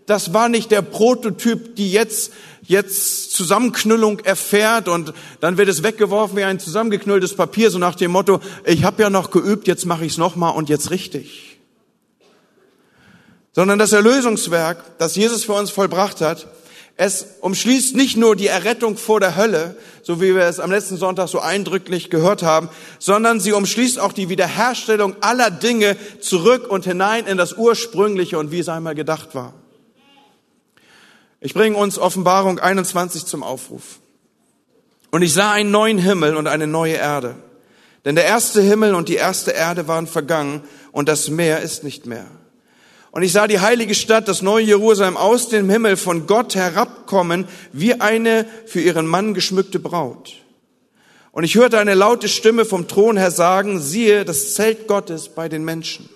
Das 0.05 0.33
war 0.33 0.49
nicht 0.49 0.71
der 0.71 0.81
Prototyp, 0.81 1.75
die 1.77 1.91
jetzt 1.91 2.33
jetzt 2.67 3.31
Zusammenknüllung 3.31 4.19
erfährt 4.19 4.87
und 4.87 5.13
dann 5.39 5.57
wird 5.57 5.69
es 5.69 5.83
weggeworfen 5.83 6.37
wie 6.37 6.43
ein 6.43 6.59
zusammengeknülltes 6.59 7.35
Papier, 7.35 7.71
so 7.71 7.79
nach 7.79 7.95
dem 7.95 8.11
Motto, 8.11 8.39
ich 8.65 8.83
habe 8.83 9.01
ja 9.01 9.09
noch 9.09 9.31
geübt, 9.31 9.67
jetzt 9.67 9.85
mache 9.85 10.05
ich 10.05 10.13
es 10.13 10.17
nochmal 10.17 10.53
und 10.55 10.69
jetzt 10.69 10.91
richtig. 10.91 11.59
Sondern 13.53 13.79
das 13.79 13.93
Erlösungswerk, 13.93 14.97
das 14.99 15.15
Jesus 15.15 15.45
für 15.45 15.53
uns 15.53 15.71
vollbracht 15.71 16.21
hat, 16.21 16.47
es 16.97 17.27
umschließt 17.41 17.95
nicht 17.95 18.17
nur 18.17 18.35
die 18.35 18.47
Errettung 18.47 18.97
vor 18.97 19.19
der 19.19 19.35
Hölle, 19.35 19.77
so 20.01 20.19
wie 20.19 20.35
wir 20.35 20.43
es 20.43 20.59
am 20.59 20.71
letzten 20.71 20.97
Sonntag 20.97 21.29
so 21.29 21.39
eindrücklich 21.39 22.09
gehört 22.09 22.41
haben, 22.41 22.69
sondern 22.97 23.39
sie 23.39 23.53
umschließt 23.53 23.99
auch 23.99 24.13
die 24.13 24.29
Wiederherstellung 24.29 25.15
aller 25.21 25.51
Dinge 25.51 25.95
zurück 26.19 26.67
und 26.67 26.85
hinein 26.85 27.27
in 27.27 27.37
das 27.37 27.53
Ursprüngliche 27.53 28.39
und 28.39 28.51
wie 28.51 28.59
es 28.59 28.67
einmal 28.67 28.95
gedacht 28.95 29.35
war. 29.35 29.53
Ich 31.39 31.53
bringe 31.53 31.77
uns 31.77 31.99
Offenbarung 31.99 32.59
21 32.59 33.25
zum 33.25 33.43
Aufruf. 33.43 33.99
Und 35.11 35.21
ich 35.21 35.33
sah 35.33 35.51
einen 35.51 35.71
neuen 35.71 35.97
Himmel 35.97 36.35
und 36.35 36.47
eine 36.47 36.67
neue 36.67 36.95
Erde. 36.95 37.35
Denn 38.05 38.15
der 38.15 38.25
erste 38.25 38.61
Himmel 38.61 38.95
und 38.95 39.09
die 39.09 39.15
erste 39.15 39.51
Erde 39.51 39.87
waren 39.87 40.07
vergangen 40.07 40.63
und 40.91 41.09
das 41.09 41.29
Meer 41.29 41.61
ist 41.61 41.83
nicht 41.83 42.05
mehr. 42.05 42.25
Und 43.11 43.23
ich 43.23 43.31
sah 43.31 43.47
die 43.47 43.59
heilige 43.59 43.95
Stadt, 43.95 44.27
das 44.27 44.41
neue 44.41 44.65
Jerusalem, 44.65 45.17
aus 45.17 45.49
dem 45.49 45.69
Himmel 45.69 45.97
von 45.97 46.27
Gott 46.27 46.55
herabkommen, 46.55 47.47
wie 47.71 47.99
eine 47.99 48.45
für 48.65 48.81
ihren 48.81 49.07
Mann 49.07 49.33
geschmückte 49.33 49.79
Braut. 49.79 50.33
Und 51.31 51.43
ich 51.43 51.55
hörte 51.55 51.79
eine 51.79 51.93
laute 51.93 52.27
Stimme 52.27 52.65
vom 52.65 52.87
Thron 52.87 53.17
her 53.17 53.31
sagen, 53.31 53.79
siehe, 53.79 54.25
das 54.25 54.55
Zelt 54.55 54.87
Gottes 54.87 55.29
bei 55.29 55.49
den 55.49 55.63
Menschen. 55.63 56.09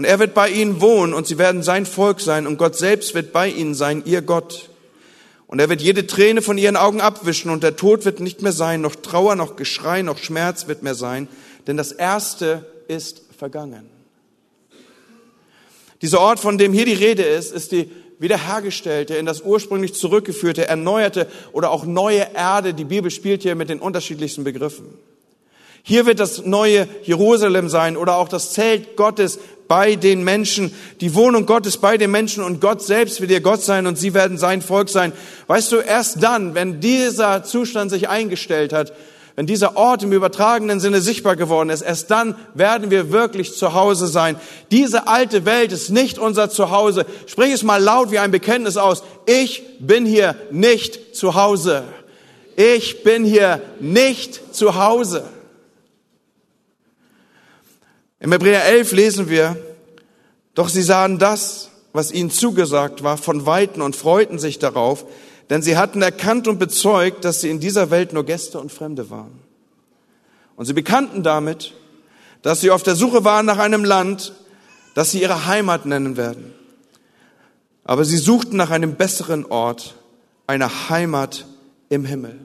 Und 0.00 0.06
er 0.06 0.18
wird 0.18 0.32
bei 0.32 0.48
ihnen 0.48 0.80
wohnen 0.80 1.12
und 1.12 1.26
sie 1.26 1.36
werden 1.36 1.62
sein 1.62 1.84
Volk 1.84 2.22
sein 2.22 2.46
und 2.46 2.56
Gott 2.56 2.74
selbst 2.74 3.14
wird 3.14 3.34
bei 3.34 3.48
ihnen 3.48 3.74
sein, 3.74 4.02
ihr 4.06 4.22
Gott. 4.22 4.70
Und 5.46 5.58
er 5.58 5.68
wird 5.68 5.82
jede 5.82 6.06
Träne 6.06 6.40
von 6.40 6.56
ihren 6.56 6.76
Augen 6.76 7.02
abwischen 7.02 7.50
und 7.50 7.62
der 7.62 7.76
Tod 7.76 8.06
wird 8.06 8.18
nicht 8.18 8.40
mehr 8.40 8.52
sein, 8.52 8.80
noch 8.80 8.94
Trauer, 8.96 9.36
noch 9.36 9.56
Geschrei, 9.56 10.00
noch 10.00 10.16
Schmerz 10.16 10.68
wird 10.68 10.82
mehr 10.82 10.94
sein, 10.94 11.28
denn 11.66 11.76
das 11.76 11.92
Erste 11.92 12.64
ist 12.88 13.24
vergangen. 13.38 13.90
Dieser 16.00 16.20
Ort, 16.20 16.40
von 16.40 16.56
dem 16.56 16.72
hier 16.72 16.86
die 16.86 16.94
Rede 16.94 17.24
ist, 17.24 17.52
ist 17.52 17.70
die 17.72 17.90
wiederhergestellte, 18.18 19.16
in 19.16 19.26
das 19.26 19.42
ursprünglich 19.42 19.92
zurückgeführte, 19.92 20.66
erneuerte 20.66 21.26
oder 21.52 21.70
auch 21.70 21.84
neue 21.84 22.26
Erde. 22.34 22.72
Die 22.72 22.84
Bibel 22.84 23.10
spielt 23.10 23.42
hier 23.42 23.54
mit 23.54 23.68
den 23.68 23.80
unterschiedlichsten 23.80 24.44
Begriffen. 24.44 24.94
Hier 25.82 26.06
wird 26.06 26.20
das 26.20 26.44
neue 26.44 26.88
Jerusalem 27.02 27.68
sein 27.68 27.96
oder 27.96 28.16
auch 28.16 28.28
das 28.28 28.52
Zelt 28.52 28.96
Gottes 28.96 29.38
bei 29.70 29.94
den 29.94 30.24
Menschen, 30.24 30.74
die 31.00 31.14
Wohnung 31.14 31.46
Gottes 31.46 31.76
bei 31.76 31.96
den 31.96 32.10
Menschen 32.10 32.42
und 32.42 32.60
Gott 32.60 32.82
selbst 32.82 33.20
wird 33.20 33.30
ihr 33.30 33.40
Gott 33.40 33.62
sein 33.62 33.86
und 33.86 33.96
sie 33.96 34.14
werden 34.14 34.36
sein 34.36 34.62
Volk 34.62 34.88
sein. 34.88 35.12
Weißt 35.46 35.70
du, 35.70 35.76
erst 35.76 36.24
dann, 36.24 36.56
wenn 36.56 36.80
dieser 36.80 37.44
Zustand 37.44 37.92
sich 37.92 38.08
eingestellt 38.08 38.72
hat, 38.72 38.92
wenn 39.36 39.46
dieser 39.46 39.76
Ort 39.76 40.02
im 40.02 40.10
übertragenen 40.10 40.80
Sinne 40.80 41.00
sichtbar 41.00 41.36
geworden 41.36 41.70
ist, 41.70 41.82
erst 41.82 42.10
dann 42.10 42.34
werden 42.52 42.90
wir 42.90 43.12
wirklich 43.12 43.56
zu 43.56 43.72
Hause 43.72 44.08
sein. 44.08 44.34
Diese 44.72 45.06
alte 45.06 45.44
Welt 45.44 45.70
ist 45.70 45.90
nicht 45.90 46.18
unser 46.18 46.50
Zuhause. 46.50 47.06
Sprich 47.26 47.52
es 47.52 47.62
mal 47.62 47.80
laut 47.80 48.10
wie 48.10 48.18
ein 48.18 48.32
Bekenntnis 48.32 48.76
aus. 48.76 49.04
Ich 49.26 49.62
bin 49.78 50.04
hier 50.04 50.34
nicht 50.50 51.14
zu 51.14 51.36
Hause. 51.36 51.84
Ich 52.56 53.04
bin 53.04 53.24
hier 53.24 53.62
nicht 53.78 54.52
zu 54.52 54.74
Hause. 54.74 55.22
Im 58.20 58.32
Hebräer 58.32 58.66
11 58.66 58.92
lesen 58.92 59.30
wir, 59.30 59.56
doch 60.54 60.68
sie 60.68 60.82
sahen 60.82 61.18
das, 61.18 61.70
was 61.92 62.12
ihnen 62.12 62.30
zugesagt 62.30 63.02
war, 63.02 63.16
von 63.16 63.46
Weiten 63.46 63.80
und 63.80 63.96
freuten 63.96 64.38
sich 64.38 64.58
darauf, 64.58 65.06
denn 65.48 65.62
sie 65.62 65.78
hatten 65.78 66.02
erkannt 66.02 66.46
und 66.46 66.58
bezeugt, 66.58 67.24
dass 67.24 67.40
sie 67.40 67.48
in 67.48 67.60
dieser 67.60 67.90
Welt 67.90 68.12
nur 68.12 68.24
Gäste 68.24 68.60
und 68.60 68.70
Fremde 68.70 69.08
waren. 69.08 69.40
Und 70.54 70.66
sie 70.66 70.74
bekannten 70.74 71.22
damit, 71.22 71.72
dass 72.42 72.60
sie 72.60 72.70
auf 72.70 72.82
der 72.82 72.94
Suche 72.94 73.24
waren 73.24 73.46
nach 73.46 73.58
einem 73.58 73.84
Land, 73.84 74.34
das 74.94 75.10
sie 75.10 75.22
ihre 75.22 75.46
Heimat 75.46 75.86
nennen 75.86 76.18
werden. 76.18 76.54
Aber 77.84 78.04
sie 78.04 78.18
suchten 78.18 78.56
nach 78.56 78.70
einem 78.70 78.96
besseren 78.96 79.46
Ort, 79.46 79.96
einer 80.46 80.90
Heimat 80.90 81.46
im 81.88 82.04
Himmel. 82.04 82.38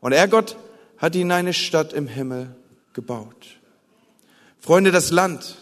Und 0.00 0.12
er, 0.12 0.26
Gott, 0.28 0.56
hat 0.96 1.14
ihnen 1.14 1.30
eine 1.30 1.52
Stadt 1.52 1.92
im 1.92 2.06
Himmel 2.06 2.56
gebaut. 2.94 3.59
Freunde, 4.62 4.92
das 4.92 5.10
Land, 5.10 5.56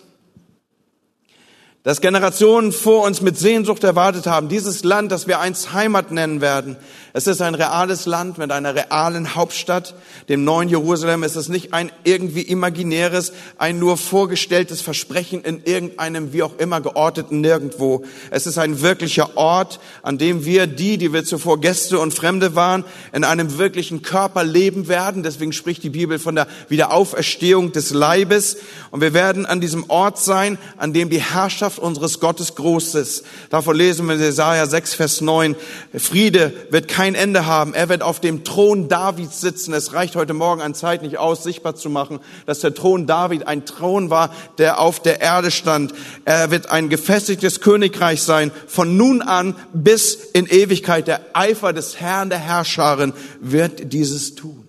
das 1.88 2.02
Generationen 2.02 2.72
vor 2.72 3.06
uns 3.06 3.22
mit 3.22 3.38
Sehnsucht 3.38 3.82
erwartet 3.82 4.26
haben. 4.26 4.50
Dieses 4.50 4.84
Land, 4.84 5.10
das 5.10 5.26
wir 5.26 5.40
einst 5.40 5.72
Heimat 5.72 6.10
nennen 6.10 6.42
werden. 6.42 6.76
Es 7.14 7.26
ist 7.26 7.40
ein 7.40 7.54
reales 7.54 8.04
Land 8.04 8.36
mit 8.36 8.52
einer 8.52 8.74
realen 8.74 9.34
Hauptstadt, 9.34 9.94
dem 10.28 10.44
neuen 10.44 10.68
Jerusalem. 10.68 11.22
Es 11.22 11.34
ist 11.34 11.48
nicht 11.48 11.72
ein 11.72 11.90
irgendwie 12.04 12.42
imaginäres, 12.42 13.32
ein 13.56 13.78
nur 13.78 13.96
vorgestelltes 13.96 14.82
Versprechen 14.82 15.40
in 15.40 15.64
irgendeinem 15.64 16.34
wie 16.34 16.42
auch 16.42 16.58
immer 16.58 16.82
georteten 16.82 17.40
Nirgendwo. 17.40 18.04
Es 18.30 18.46
ist 18.46 18.58
ein 18.58 18.82
wirklicher 18.82 19.38
Ort, 19.38 19.80
an 20.02 20.18
dem 20.18 20.44
wir 20.44 20.66
die, 20.66 20.98
die 20.98 21.14
wir 21.14 21.24
zuvor 21.24 21.58
Gäste 21.58 21.98
und 21.98 22.12
Fremde 22.12 22.54
waren, 22.54 22.84
in 23.14 23.24
einem 23.24 23.56
wirklichen 23.56 24.02
Körper 24.02 24.44
leben 24.44 24.88
werden. 24.88 25.22
Deswegen 25.22 25.54
spricht 25.54 25.82
die 25.84 25.88
Bibel 25.88 26.18
von 26.18 26.34
der 26.34 26.48
Wiederauferstehung 26.68 27.72
des 27.72 27.94
Leibes. 27.94 28.58
Und 28.90 29.00
wir 29.00 29.14
werden 29.14 29.46
an 29.46 29.62
diesem 29.62 29.88
Ort 29.88 30.18
sein, 30.18 30.58
an 30.76 30.92
dem 30.92 31.08
die 31.08 31.22
Herrschaft 31.22 31.77
Herrschaft 31.78 31.82
unseres 31.82 32.20
Gottes 32.20 32.54
groß. 32.54 33.22
Davon 33.50 33.76
lesen 33.76 34.06
wir 34.06 34.14
in 34.14 34.20
Jesaja 34.20 34.66
6, 34.66 34.94
Vers 34.94 35.20
9. 35.20 35.56
Friede 35.94 36.52
wird 36.70 36.88
kein 36.88 37.14
Ende 37.14 37.46
haben. 37.46 37.74
Er 37.74 37.88
wird 37.88 38.02
auf 38.02 38.20
dem 38.20 38.44
Thron 38.44 38.88
Davids 38.88 39.40
sitzen. 39.40 39.72
Es 39.72 39.92
reicht 39.92 40.16
heute 40.16 40.34
Morgen 40.34 40.60
an 40.60 40.74
Zeit 40.74 41.02
nicht 41.02 41.18
aus, 41.18 41.42
sichtbar 41.42 41.74
zu 41.74 41.90
machen, 41.90 42.20
dass 42.46 42.60
der 42.60 42.74
Thron 42.74 43.06
David 43.06 43.46
ein 43.46 43.64
Thron 43.64 44.10
war, 44.10 44.30
der 44.58 44.80
auf 44.80 45.00
der 45.00 45.20
Erde 45.20 45.50
stand. 45.50 45.94
Er 46.24 46.50
wird 46.50 46.70
ein 46.70 46.88
gefestigtes 46.88 47.60
Königreich 47.60 48.22
sein. 48.22 48.50
Von 48.66 48.96
nun 48.96 49.22
an 49.22 49.54
bis 49.72 50.14
in 50.14 50.46
Ewigkeit. 50.46 51.06
Der 51.06 51.20
Eifer 51.32 51.72
des 51.72 52.00
Herrn 52.00 52.30
der 52.30 52.38
Herrscherin 52.38 53.12
wird 53.40 53.92
dieses 53.92 54.34
tun. 54.34 54.66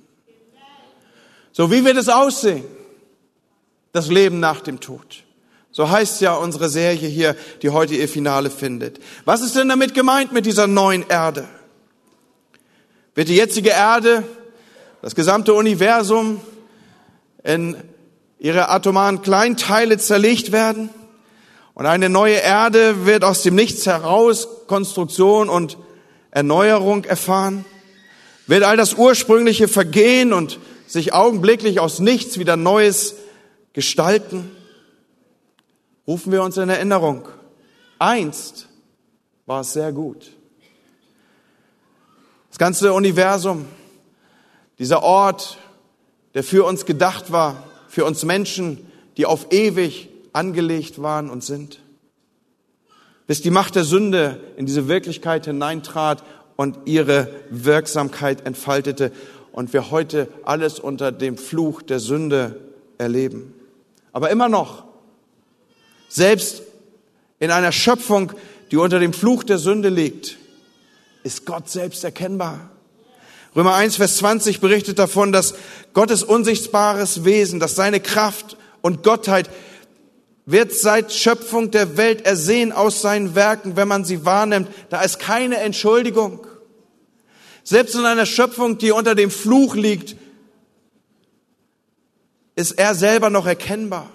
So 1.52 1.72
wie 1.72 1.84
wird 1.84 1.98
es 1.98 2.10
aussehen? 2.10 2.64
Das 3.92 4.08
Leben 4.08 4.40
nach 4.40 4.62
dem 4.62 4.80
Tod. 4.80 5.24
So 5.80 5.90
heißt 5.90 6.20
ja 6.20 6.34
unsere 6.34 6.68
Serie 6.68 7.08
hier, 7.08 7.38
die 7.62 7.70
heute 7.70 7.96
ihr 7.96 8.10
Finale 8.10 8.50
findet. 8.50 9.00
Was 9.24 9.40
ist 9.40 9.56
denn 9.56 9.70
damit 9.70 9.94
gemeint 9.94 10.34
mit 10.34 10.46
dieser 10.46 10.68
neuen 10.68 11.06
Erde? 11.08 11.48
Wird 13.16 13.30
die 13.30 13.38
jetzige 13.38 13.70
Erde, 13.70 14.26
das 15.02 15.16
gesamte 15.16 15.54
Universum 15.54 16.42
in 17.46 17.78
ihre 18.40 18.68
atomaren 18.68 19.22
Kleinteile 19.22 19.98
zerlegt 19.98 20.52
werden? 20.52 20.90
Und 21.76 21.86
eine 21.86 22.10
neue 22.10 22.36
Erde 22.36 23.06
wird 23.06 23.24
aus 23.24 23.44
dem 23.44 23.56
Nichts 23.56 23.86
heraus 23.86 24.50
Konstruktion 24.68 25.48
und 25.48 25.78
Erneuerung 26.32 27.06
erfahren. 27.06 27.64
Wird 28.48 28.64
all 28.64 28.76
das 28.76 28.96
Ursprüngliche 28.96 29.70
vergehen 29.70 30.34
und 30.34 30.60
sich 30.88 31.14
augenblicklich 31.14 31.80
aus 31.80 32.00
nichts 32.00 32.38
wieder 32.38 32.58
Neues 32.58 33.16
gestalten. 33.72 34.52
Rufen 36.10 36.32
wir 36.32 36.42
uns 36.42 36.58
in 36.58 36.70
Erinnerung. 36.70 37.28
Einst 38.00 38.68
war 39.46 39.62
es 39.62 39.74
sehr 39.74 39.92
gut. 39.92 40.32
Das 42.50 42.58
ganze 42.58 42.94
Universum, 42.94 43.68
dieser 44.80 45.04
Ort, 45.04 45.60
der 46.34 46.44
für 46.44 46.66
uns 46.66 46.88
gedacht 46.88 47.32
war, 47.32 47.64
für 47.88 48.06
uns 48.06 48.26
Menschen, 48.26 48.88
die 49.18 49.28
auf 49.28 49.52
ewig 49.52 50.10
angelegt 50.34 51.00
waren 51.00 51.30
und 51.30 51.44
sind. 51.44 51.80
Bis 53.28 53.44
die 53.44 53.52
Macht 53.52 53.76
der 53.76 53.84
Sünde 53.84 54.40
in 54.58 54.66
diese 54.66 54.88
Wirklichkeit 54.88 55.46
hineintrat 55.46 56.24
und 56.56 56.76
ihre 56.86 57.28
Wirksamkeit 57.52 58.48
entfaltete 58.48 59.12
und 59.52 59.74
wir 59.74 59.92
heute 59.92 60.28
alles 60.42 60.80
unter 60.80 61.12
dem 61.12 61.38
Fluch 61.38 61.84
der 61.84 62.00
Sünde 62.00 62.60
erleben. 62.98 63.54
Aber 64.12 64.32
immer 64.32 64.50
noch, 64.50 64.89
selbst 66.10 66.64
in 67.40 67.52
einer 67.52 67.72
Schöpfung, 67.72 68.34
die 68.72 68.78
unter 68.78 69.00
dem 69.00 69.14
Fluch 69.14 69.44
der 69.44 69.58
Sünde 69.58 69.90
liegt, 69.90 70.38
ist 71.24 71.46
Gott 71.46 71.70
selbst 71.70 72.04
erkennbar. 72.04 72.70
Römer 73.56 73.76
1, 73.76 73.96
Vers 73.96 74.18
20 74.18 74.60
berichtet 74.60 75.00
davon, 75.00 75.32
dass 75.32 75.56
Gottes 75.94 76.24
unsichtbares 76.24 77.24
Wesen, 77.24 77.60
dass 77.60 77.76
seine 77.76 78.00
Kraft 78.00 78.58
und 78.82 79.04
Gottheit 79.04 79.50
wird 80.46 80.74
seit 80.74 81.12
Schöpfung 81.14 81.72
der 81.72 81.98
Welt 81.98 82.26
ersehen 82.26 82.72
aus 82.72 83.02
seinen 83.02 83.36
Werken, 83.36 83.76
wenn 83.76 83.88
man 83.88 84.04
sie 84.04 84.26
wahrnimmt. 84.26 84.68
Da 84.90 85.02
ist 85.02 85.20
keine 85.20 85.58
Entschuldigung. 85.58 86.46
Selbst 87.64 87.94
in 87.94 88.06
einer 88.06 88.26
Schöpfung, 88.26 88.78
die 88.80 88.92
unter 88.92 89.14
dem 89.14 89.30
Fluch 89.30 89.76
liegt, 89.76 90.16
ist 92.56 92.72
er 92.72 92.96
selber 92.96 93.30
noch 93.30 93.46
erkennbar. 93.46 94.10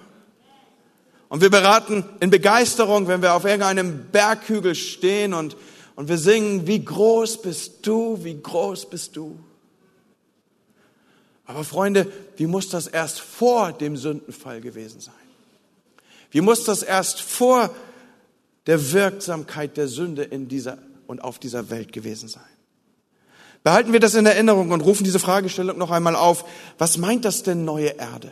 Und 1.29 1.41
wir 1.41 1.49
beraten 1.49 2.05
in 2.19 2.29
Begeisterung, 2.29 3.07
wenn 3.07 3.21
wir 3.21 3.33
auf 3.33 3.45
irgendeinem 3.45 4.05
Berghügel 4.11 4.75
stehen 4.75 5.33
und 5.33 5.55
und 5.95 6.09
wir 6.09 6.17
singen, 6.17 6.67
wie 6.67 6.83
groß 6.83 7.41
bist 7.41 7.87
du, 7.87 8.23
wie 8.23 8.39
groß 8.41 8.89
bist 8.89 9.15
du. 9.15 9.39
Aber 11.45 11.63
Freunde, 11.63 12.11
wie 12.37 12.47
muss 12.47 12.69
das 12.69 12.87
erst 12.87 13.21
vor 13.21 13.71
dem 13.71 13.95
Sündenfall 13.95 14.61
gewesen 14.61 14.99
sein? 14.99 15.13
Wie 16.31 16.41
muss 16.41 16.65
das 16.65 16.83
erst 16.83 17.21
vor 17.21 17.73
der 18.67 18.91
Wirksamkeit 18.91 19.77
der 19.77 19.87
Sünde 19.87 20.23
in 20.23 20.47
dieser 20.47 20.79
und 21.07 21.23
auf 21.23 21.39
dieser 21.39 21.69
Welt 21.69 21.93
gewesen 21.93 22.27
sein? 22.27 22.43
Behalten 23.63 23.93
wir 23.93 23.99
das 23.99 24.15
in 24.15 24.25
Erinnerung 24.25 24.71
und 24.71 24.81
rufen 24.81 25.05
diese 25.05 25.19
Fragestellung 25.19 25.77
noch 25.77 25.91
einmal 25.91 26.15
auf. 26.15 26.45
Was 26.77 26.97
meint 26.97 27.25
das 27.25 27.41
denn 27.43 27.63
neue 27.63 27.89
Erde? 27.89 28.31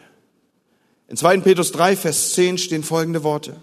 In 1.13 1.17
2. 1.17 1.41
Petrus 1.41 1.71
3, 1.73 1.95
Vers 1.95 2.33
10 2.33 2.57
stehen 2.57 2.81
folgende 2.81 3.23
Worte. 3.23 3.57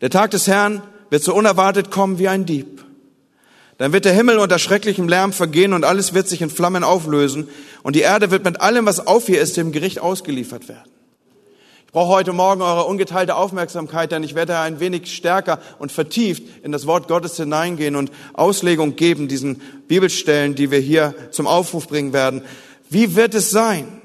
Der 0.00 0.08
Tag 0.08 0.30
des 0.30 0.46
Herrn 0.46 0.80
wird 1.10 1.24
so 1.24 1.34
unerwartet 1.34 1.90
kommen 1.90 2.20
wie 2.20 2.28
ein 2.28 2.46
Dieb. 2.46 2.84
Dann 3.78 3.92
wird 3.92 4.04
der 4.04 4.12
Himmel 4.12 4.38
unter 4.38 4.60
schrecklichem 4.60 5.08
Lärm 5.08 5.32
vergehen 5.32 5.72
und 5.72 5.82
alles 5.82 6.14
wird 6.14 6.28
sich 6.28 6.42
in 6.42 6.48
Flammen 6.48 6.84
auflösen 6.84 7.48
und 7.82 7.96
die 7.96 8.02
Erde 8.02 8.30
wird 8.30 8.44
mit 8.44 8.60
allem, 8.60 8.86
was 8.86 9.04
auf 9.04 9.28
ihr 9.28 9.40
ist, 9.40 9.56
dem 9.56 9.72
Gericht 9.72 9.98
ausgeliefert 9.98 10.68
werden. 10.68 10.88
Ich 11.86 11.92
brauche 11.92 12.14
heute 12.14 12.32
Morgen 12.32 12.62
eure 12.62 12.84
ungeteilte 12.84 13.34
Aufmerksamkeit, 13.34 14.12
denn 14.12 14.22
ich 14.22 14.36
werde 14.36 14.60
ein 14.60 14.78
wenig 14.78 15.12
stärker 15.12 15.58
und 15.80 15.90
vertieft 15.90 16.44
in 16.62 16.70
das 16.70 16.86
Wort 16.86 17.08
Gottes 17.08 17.36
hineingehen 17.36 17.96
und 17.96 18.12
Auslegung 18.32 18.94
geben, 18.94 19.26
diesen 19.26 19.60
Bibelstellen, 19.88 20.54
die 20.54 20.70
wir 20.70 20.78
hier 20.78 21.16
zum 21.32 21.48
Aufruf 21.48 21.88
bringen 21.88 22.12
werden. 22.12 22.42
Wie 22.88 23.16
wird 23.16 23.34
es 23.34 23.50
sein? 23.50 24.02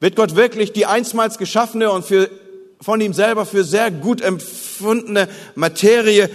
Wird 0.00 0.16
Gott 0.16 0.36
wirklich 0.36 0.72
die 0.72 0.86
einstmals 0.86 1.38
geschaffene 1.38 1.90
und 1.90 2.04
für 2.04 2.30
von 2.80 3.00
ihm 3.00 3.12
selber 3.12 3.44
für 3.44 3.64
sehr 3.64 3.90
gut 3.90 4.20
empfundene 4.20 5.28
Materie 5.54 6.30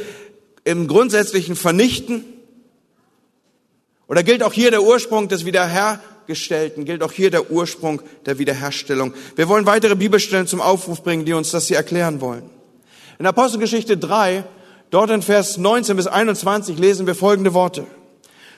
im 0.63 0.87
Grundsätzlichen 0.87 1.55
vernichten? 1.55 2.25
Oder 4.07 4.23
gilt 4.23 4.43
auch 4.43 4.53
hier 4.53 4.69
der 4.69 4.83
Ursprung 4.83 5.29
des 5.29 5.45
Wiederhergestellten, 5.45 6.85
gilt 6.85 7.01
auch 7.01 7.11
hier 7.11 7.31
der 7.31 7.51
Ursprung 7.51 8.01
der 8.25 8.37
Wiederherstellung? 8.37 9.13
Wir 9.35 9.47
wollen 9.47 9.65
weitere 9.65 9.95
Bibelstellen 9.95 10.47
zum 10.47 10.61
Aufruf 10.61 11.01
bringen, 11.03 11.25
die 11.25 11.33
uns 11.33 11.51
das 11.51 11.67
hier 11.67 11.77
erklären 11.77 12.19
wollen. 12.19 12.49
In 13.19 13.25
Apostelgeschichte 13.25 13.97
3, 13.97 14.43
dort 14.89 15.09
in 15.09 15.21
Vers 15.21 15.57
19 15.57 15.95
bis 15.95 16.07
21 16.07 16.77
lesen 16.77 17.07
wir 17.07 17.15
folgende 17.15 17.53
Worte. 17.53 17.87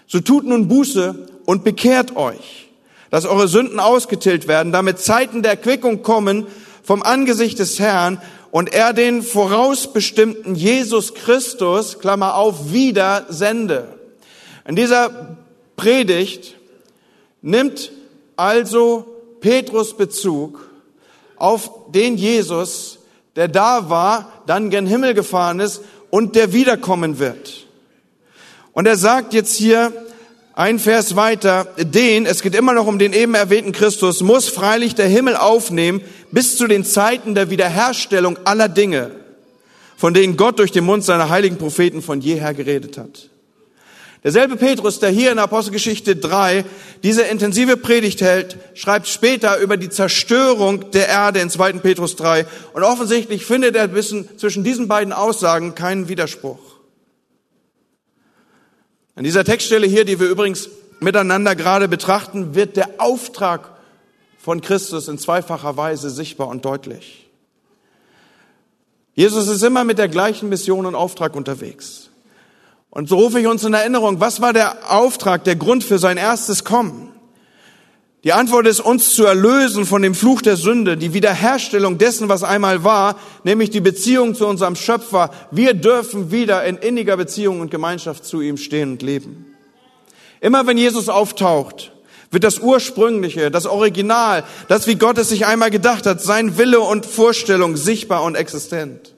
So 0.07 0.19
tut 0.19 0.45
nun 0.45 0.67
Buße 0.67 1.27
und 1.45 1.63
bekehrt 1.63 2.15
euch, 2.15 2.64
dass 3.15 3.25
eure 3.25 3.47
Sünden 3.47 3.79
ausgetilgt 3.79 4.49
werden, 4.49 4.73
damit 4.73 4.99
Zeiten 4.99 5.41
der 5.41 5.51
Erquickung 5.51 6.03
kommen, 6.03 6.47
vom 6.83 7.01
Angesicht 7.01 7.59
des 7.59 7.79
Herrn 7.79 8.21
und 8.51 8.73
er 8.73 8.91
den 8.91 9.23
vorausbestimmten 9.23 10.53
Jesus 10.53 11.13
Christus, 11.13 11.99
Klammer 11.99 12.35
auf, 12.35 12.73
wieder 12.73 13.25
sende. 13.29 13.87
In 14.67 14.75
dieser 14.75 15.37
Predigt 15.77 16.55
nimmt 17.41 17.93
also 18.35 19.05
Petrus 19.39 19.95
Bezug 19.95 20.69
auf 21.37 21.71
den 21.93 22.17
Jesus, 22.17 22.99
der 23.37 23.47
da 23.47 23.89
war, 23.89 24.43
dann 24.45 24.69
gen 24.69 24.87
Himmel 24.87 25.13
gefahren 25.13 25.61
ist 25.61 25.79
und 26.09 26.35
der 26.35 26.51
wiederkommen 26.51 27.17
wird. 27.17 27.65
Und 28.73 28.85
er 28.85 28.97
sagt 28.97 29.33
jetzt 29.33 29.55
hier, 29.55 29.93
ein 30.55 30.79
Vers 30.79 31.17
weiter, 31.17 31.67
den, 31.77 32.25
es 32.25 32.41
geht 32.41 32.55
immer 32.55 32.73
noch 32.73 32.87
um 32.87 32.97
den 32.97 33.11
eben 33.11 33.35
erwähnten 33.35 33.73
Christus, 33.73 34.21
muss 34.21 34.47
freilich 34.47 34.95
der 34.95 35.07
Himmel 35.07 35.35
aufnehmen 35.35 36.01
bis 36.31 36.57
zu 36.57 36.67
den 36.67 36.85
Zeiten 36.85 37.35
der 37.35 37.49
Wiederherstellung 37.49 38.39
aller 38.45 38.69
Dinge, 38.69 39.11
von 39.97 40.13
denen 40.13 40.37
Gott 40.37 40.59
durch 40.59 40.71
den 40.71 40.85
Mund 40.85 41.03
seiner 41.03 41.29
heiligen 41.29 41.57
Propheten 41.57 42.01
von 42.01 42.21
jeher 42.21 42.53
geredet 42.53 42.97
hat. 42.97 43.29
Derselbe 44.23 44.55
Petrus, 44.55 44.99
der 44.99 45.09
hier 45.09 45.31
in 45.31 45.39
Apostelgeschichte 45.39 46.15
3 46.15 46.65
diese 47.03 47.23
intensive 47.23 47.77
Predigt 47.77 48.21
hält, 48.21 48.57
schreibt 48.73 49.07
später 49.07 49.59
über 49.59 49.77
die 49.77 49.89
Zerstörung 49.89 50.89
der 50.91 51.09
Erde 51.09 51.41
in 51.41 51.49
2. 51.49 51.73
Petrus 51.73 52.15
3 52.15 52.47
und 52.73 52.81
offensichtlich 52.81 53.45
findet 53.45 53.75
er 53.75 53.89
zwischen 53.93 54.63
diesen 54.63 54.87
beiden 54.87 55.13
Aussagen 55.13 55.75
keinen 55.75 56.07
Widerspruch. 56.07 56.74
An 59.15 59.23
dieser 59.23 59.45
Textstelle 59.45 59.87
hier, 59.87 60.03
die 60.03 60.19
wir 60.19 60.27
übrigens 60.27 60.69
miteinander 60.99 61.55
gerade 61.55 61.87
betrachten, 61.87 62.53
wird 62.53 62.75
der 62.75 62.89
Auftrag 62.97 63.71
von 64.37 64.61
Christus 64.61 65.07
in 65.07 65.17
zweifacher 65.17 65.77
Weise 65.77 66.09
sichtbar 66.09 66.47
und 66.49 66.65
deutlich. 66.65 67.29
Jesus 69.13 69.47
ist 69.47 69.63
immer 69.63 69.85
mit 69.85 69.97
der 69.97 70.09
gleichen 70.09 70.49
Mission 70.49 70.85
und 70.85 70.93
Auftrag 70.93 71.35
unterwegs. 71.35 72.09
Und 72.89 73.07
so 73.07 73.17
rufe 73.17 73.39
ich 73.39 73.47
uns 73.47 73.63
in 73.63 73.73
Erinnerung, 73.73 74.19
was 74.19 74.41
war 74.41 74.51
der 74.51 74.91
Auftrag, 74.91 75.45
der 75.45 75.55
Grund 75.55 75.83
für 75.83 75.97
sein 75.97 76.17
erstes 76.17 76.65
Kommen? 76.65 77.14
Die 78.25 78.33
Antwort 78.33 78.65
ist, 78.65 78.79
uns 78.79 79.13
zu 79.13 79.23
erlösen 79.23 79.85
von 79.85 80.01
dem 80.01 80.15
Fluch 80.15 80.41
der 80.41 80.57
Sünde, 80.57 80.97
die 80.97 81.13
Wiederherstellung 81.13 81.99
dessen, 81.99 82.27
was 82.27 82.41
einmal 82.41 82.83
war, 82.83 83.19
nämlich 83.43 83.69
die 83.69 83.81
Beziehung 83.81 84.33
zu 84.33 84.47
unserem 84.47 84.75
Schöpfer. 84.75 85.29
Wir 85.51 85.75
dürfen 85.75 86.31
wieder 86.31 86.63
in 86.65 86.77
inniger 86.77 87.17
Beziehung 87.17 87.59
und 87.59 87.69
Gemeinschaft 87.69 88.25
zu 88.25 88.41
ihm 88.41 88.57
stehen 88.57 88.93
und 88.93 89.03
leben. 89.03 89.45
Immer 90.41 90.65
wenn 90.65 90.75
Jesus 90.75 91.07
auftaucht, 91.07 91.91
wird 92.31 92.43
das 92.43 92.57
Ursprüngliche, 92.57 93.51
das 93.51 93.67
Original, 93.67 94.43
das, 94.69 94.87
wie 94.87 94.95
Gott 94.95 95.19
es 95.19 95.29
sich 95.29 95.45
einmal 95.45 95.69
gedacht 95.69 96.07
hat, 96.07 96.19
sein 96.19 96.57
Wille 96.57 96.79
und 96.79 97.05
Vorstellung 97.05 97.77
sichtbar 97.77 98.23
und 98.23 98.33
existent. 98.33 99.13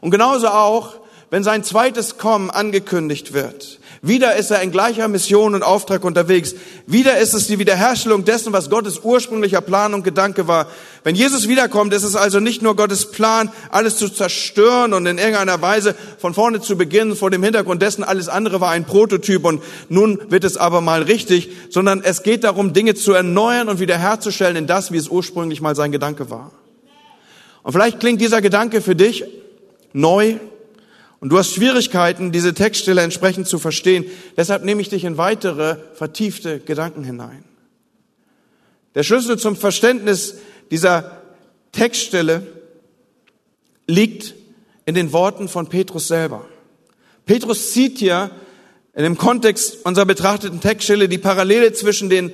Und 0.00 0.12
genauso 0.12 0.46
auch, 0.46 1.00
wenn 1.30 1.42
sein 1.42 1.64
zweites 1.64 2.16
Kommen 2.16 2.50
angekündigt 2.50 3.32
wird. 3.32 3.79
Wieder 4.02 4.36
ist 4.36 4.50
er 4.50 4.62
in 4.62 4.70
gleicher 4.70 5.08
Mission 5.08 5.54
und 5.54 5.62
Auftrag 5.62 6.04
unterwegs. 6.04 6.54
Wieder 6.86 7.18
ist 7.18 7.34
es 7.34 7.48
die 7.48 7.58
Wiederherstellung 7.58 8.24
dessen, 8.24 8.50
was 8.50 8.70
Gottes 8.70 9.00
ursprünglicher 9.04 9.60
Plan 9.60 9.92
und 9.92 10.04
Gedanke 10.04 10.48
war. 10.48 10.68
Wenn 11.04 11.14
Jesus 11.14 11.48
wiederkommt, 11.48 11.92
ist 11.92 12.04
es 12.04 12.16
also 12.16 12.40
nicht 12.40 12.62
nur 12.62 12.76
Gottes 12.76 13.10
Plan, 13.10 13.50
alles 13.70 13.98
zu 13.98 14.08
zerstören 14.08 14.94
und 14.94 15.04
in 15.04 15.18
irgendeiner 15.18 15.60
Weise 15.60 15.94
von 16.18 16.32
vorne 16.32 16.62
zu 16.62 16.78
beginnen, 16.78 17.14
vor 17.14 17.30
dem 17.30 17.42
Hintergrund 17.42 17.82
dessen, 17.82 18.02
alles 18.02 18.30
andere 18.30 18.62
war 18.62 18.70
ein 18.70 18.86
Prototyp 18.86 19.44
und 19.44 19.62
nun 19.90 20.18
wird 20.30 20.44
es 20.44 20.56
aber 20.56 20.80
mal 20.80 21.02
richtig, 21.02 21.50
sondern 21.68 22.02
es 22.02 22.22
geht 22.22 22.44
darum, 22.44 22.72
Dinge 22.72 22.94
zu 22.94 23.12
erneuern 23.12 23.68
und 23.68 23.80
wiederherzustellen 23.80 24.56
in 24.56 24.66
das, 24.66 24.92
wie 24.92 24.96
es 24.96 25.08
ursprünglich 25.08 25.60
mal 25.60 25.76
sein 25.76 25.92
Gedanke 25.92 26.30
war. 26.30 26.52
Und 27.62 27.72
vielleicht 27.72 28.00
klingt 28.00 28.22
dieser 28.22 28.40
Gedanke 28.40 28.80
für 28.80 28.96
dich 28.96 29.24
neu 29.92 30.36
und 31.20 31.28
du 31.28 31.38
hast 31.38 31.52
Schwierigkeiten, 31.52 32.32
diese 32.32 32.54
Textstelle 32.54 33.02
entsprechend 33.02 33.46
zu 33.46 33.58
verstehen. 33.58 34.06
Deshalb 34.36 34.64
nehme 34.64 34.80
ich 34.80 34.88
dich 34.88 35.04
in 35.04 35.18
weitere 35.18 35.76
vertiefte 35.94 36.60
Gedanken 36.60 37.04
hinein. 37.04 37.44
Der 38.94 39.02
Schlüssel 39.02 39.38
zum 39.38 39.54
Verständnis 39.54 40.38
dieser 40.70 41.20
Textstelle 41.72 42.46
liegt 43.86 44.34
in 44.86 44.94
den 44.94 45.12
Worten 45.12 45.48
von 45.48 45.68
Petrus 45.68 46.08
selber. 46.08 46.46
Petrus 47.26 47.72
zieht 47.72 47.98
hier 47.98 48.30
in 48.94 49.04
dem 49.04 49.18
Kontext 49.18 49.84
unserer 49.84 50.06
betrachteten 50.06 50.60
Textstelle 50.60 51.08
die 51.08 51.18
Parallele 51.18 51.72
zwischen 51.72 52.08
den 52.08 52.32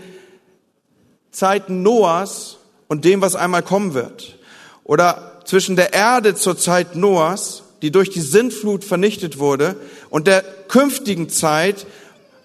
Zeiten 1.32 1.82
Noahs 1.82 2.56
und 2.88 3.04
dem, 3.04 3.20
was 3.20 3.34
einmal 3.34 3.62
kommen 3.62 3.94
wird. 3.94 4.38
Oder 4.84 5.42
zwischen 5.44 5.76
der 5.76 5.92
Erde 5.92 6.34
zur 6.34 6.56
Zeit 6.56 6.96
Noahs, 6.96 7.64
die 7.86 7.92
durch 7.92 8.10
die 8.10 8.20
Sintflut 8.20 8.82
vernichtet 8.82 9.38
wurde, 9.38 9.76
und 10.10 10.26
der 10.26 10.42
künftigen 10.66 11.28
Zeit, 11.28 11.86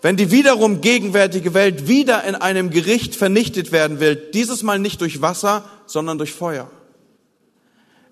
wenn 0.04 0.16
die 0.16 0.30
wiederum 0.30 0.82
gegenwärtige 0.82 1.56
Welt 1.56 1.88
wieder 1.88 2.24
in 2.26 2.36
einem 2.36 2.70
Gericht 2.70 3.16
vernichtet 3.16 3.72
werden 3.72 4.00
will, 4.00 4.16
dieses 4.16 4.62
Mal 4.62 4.78
nicht 4.78 5.02
durch 5.02 5.24
Wasser, 5.24 5.68
sondern 5.88 6.20
durch 6.20 6.32
Feuer. 6.32 6.70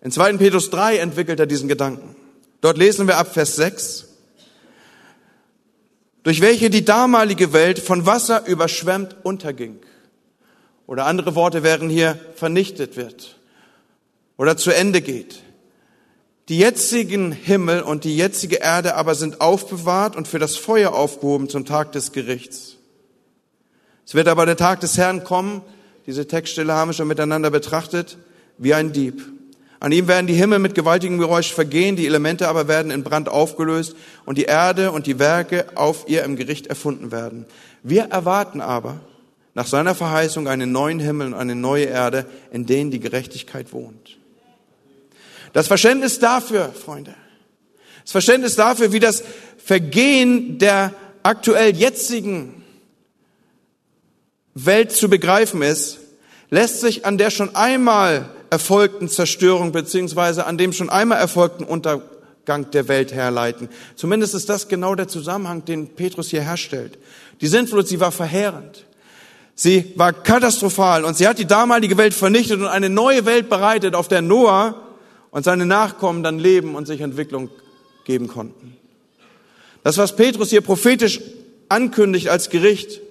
In 0.01 0.09
2. 0.09 0.37
Petrus 0.37 0.71
3 0.71 0.97
entwickelt 0.97 1.39
er 1.39 1.45
diesen 1.45 1.69
Gedanken. 1.69 2.15
Dort 2.61 2.79
lesen 2.79 3.05
wir 3.05 3.17
ab 3.17 3.31
Vers 3.31 3.57
6, 3.57 4.07
durch 6.23 6.41
welche 6.41 6.71
die 6.71 6.83
damalige 6.83 7.53
Welt 7.53 7.77
von 7.77 8.07
Wasser 8.07 8.47
überschwemmt 8.47 9.17
unterging. 9.21 9.77
Oder 10.87 11.05
andere 11.05 11.35
Worte 11.35 11.61
wären 11.61 11.89
hier 11.89 12.19
vernichtet 12.35 12.97
wird 12.97 13.37
oder 14.35 14.57
zu 14.57 14.71
Ende 14.71 15.01
geht. 15.01 15.43
Die 16.49 16.57
jetzigen 16.57 17.31
Himmel 17.31 17.83
und 17.83 18.05
die 18.05 18.17
jetzige 18.17 18.55
Erde 18.55 18.95
aber 18.95 19.13
sind 19.13 19.39
aufbewahrt 19.39 20.15
und 20.15 20.27
für 20.27 20.39
das 20.39 20.57
Feuer 20.57 20.93
aufgehoben 20.93 21.47
zum 21.47 21.63
Tag 21.63 21.91
des 21.91 22.11
Gerichts. 22.11 22.77
Es 24.03 24.15
wird 24.15 24.27
aber 24.27 24.47
der 24.47 24.57
Tag 24.57 24.79
des 24.79 24.97
Herrn 24.97 25.23
kommen, 25.23 25.61
diese 26.07 26.27
Textstelle 26.27 26.73
haben 26.73 26.89
wir 26.89 26.93
schon 26.95 27.07
miteinander 27.07 27.51
betrachtet, 27.51 28.17
wie 28.57 28.73
ein 28.73 28.91
Dieb. 28.91 29.21
An 29.79 29.91
ihm 29.91 30.07
werden 30.07 30.25
die 30.25 30.33
Himmel 30.33 30.57
mit 30.57 30.73
gewaltigem 30.73 31.19
Geräusch 31.19 31.53
vergehen, 31.53 31.95
die 31.95 32.07
Elemente 32.07 32.47
aber 32.47 32.67
werden 32.67 32.91
in 32.91 33.03
Brand 33.03 33.29
aufgelöst 33.29 33.95
und 34.25 34.39
die 34.39 34.45
Erde 34.45 34.91
und 34.91 35.05
die 35.05 35.19
Werke 35.19 35.67
auf 35.75 36.05
ihr 36.07 36.23
im 36.23 36.35
Gericht 36.35 36.65
erfunden 36.65 37.11
werden. 37.11 37.45
Wir 37.83 38.05
erwarten 38.05 38.59
aber 38.59 39.01
nach 39.53 39.67
seiner 39.67 39.93
Verheißung 39.93 40.47
einen 40.47 40.71
neuen 40.71 40.99
Himmel 40.99 41.27
und 41.27 41.35
eine 41.35 41.53
neue 41.53 41.85
Erde, 41.85 42.25
in 42.51 42.65
denen 42.65 42.89
die 42.89 42.99
Gerechtigkeit 42.99 43.71
wohnt. 43.71 44.18
Das 45.53 45.67
Verständnis 45.67 46.19
dafür, 46.19 46.71
Freunde, 46.73 47.15
das 48.03 48.11
Verständnis 48.11 48.55
dafür, 48.55 48.91
wie 48.91 48.99
das 48.99 49.23
Vergehen 49.63 50.57
der 50.57 50.93
aktuell 51.23 51.75
jetzigen 51.75 52.63
Welt 54.55 54.91
zu 54.91 55.09
begreifen 55.09 55.61
ist, 55.61 55.99
lässt 56.49 56.81
sich 56.81 57.05
an 57.05 57.17
der 57.17 57.29
schon 57.29 57.55
einmal 57.55 58.29
erfolgten 58.49 59.09
Zerstörung 59.09 59.71
beziehungsweise 59.71 60.45
an 60.45 60.57
dem 60.57 60.73
schon 60.73 60.89
einmal 60.89 61.19
erfolgten 61.19 61.63
Untergang 61.63 62.71
der 62.71 62.87
Welt 62.87 63.13
herleiten. 63.13 63.69
Zumindest 63.95 64.33
ist 64.33 64.49
das 64.49 64.67
genau 64.67 64.95
der 64.95 65.07
Zusammenhang, 65.07 65.65
den 65.65 65.87
Petrus 65.89 66.29
hier 66.29 66.41
herstellt. 66.41 66.97
Die 67.41 67.47
Sintflut, 67.47 67.87
sie 67.87 67.99
war 67.99 68.11
verheerend. 68.11 68.85
Sie 69.53 69.93
war 69.95 70.13
katastrophal 70.13 71.03
und 71.03 71.17
sie 71.17 71.27
hat 71.27 71.37
die 71.37 71.45
damalige 71.45 71.97
Welt 71.97 72.13
vernichtet 72.13 72.59
und 72.59 72.67
eine 72.67 72.89
neue 72.89 73.25
Welt 73.25 73.49
bereitet, 73.49 73.93
auf 73.93 74.07
der 74.07 74.21
Noah 74.21 74.88
und 75.31 75.43
seine 75.43 75.65
Nachkommen 75.65 76.23
dann 76.23 76.39
leben 76.39 76.75
und 76.75 76.87
sich 76.87 77.01
Entwicklung 77.01 77.49
geben 78.05 78.27
konnten. 78.27 78.75
Das, 79.83 79.97
was 79.97 80.15
Petrus 80.15 80.49
hier 80.49 80.61
prophetisch 80.61 81.21
ankündigt 81.69 82.29
als 82.29 82.49
Gericht 82.49 83.01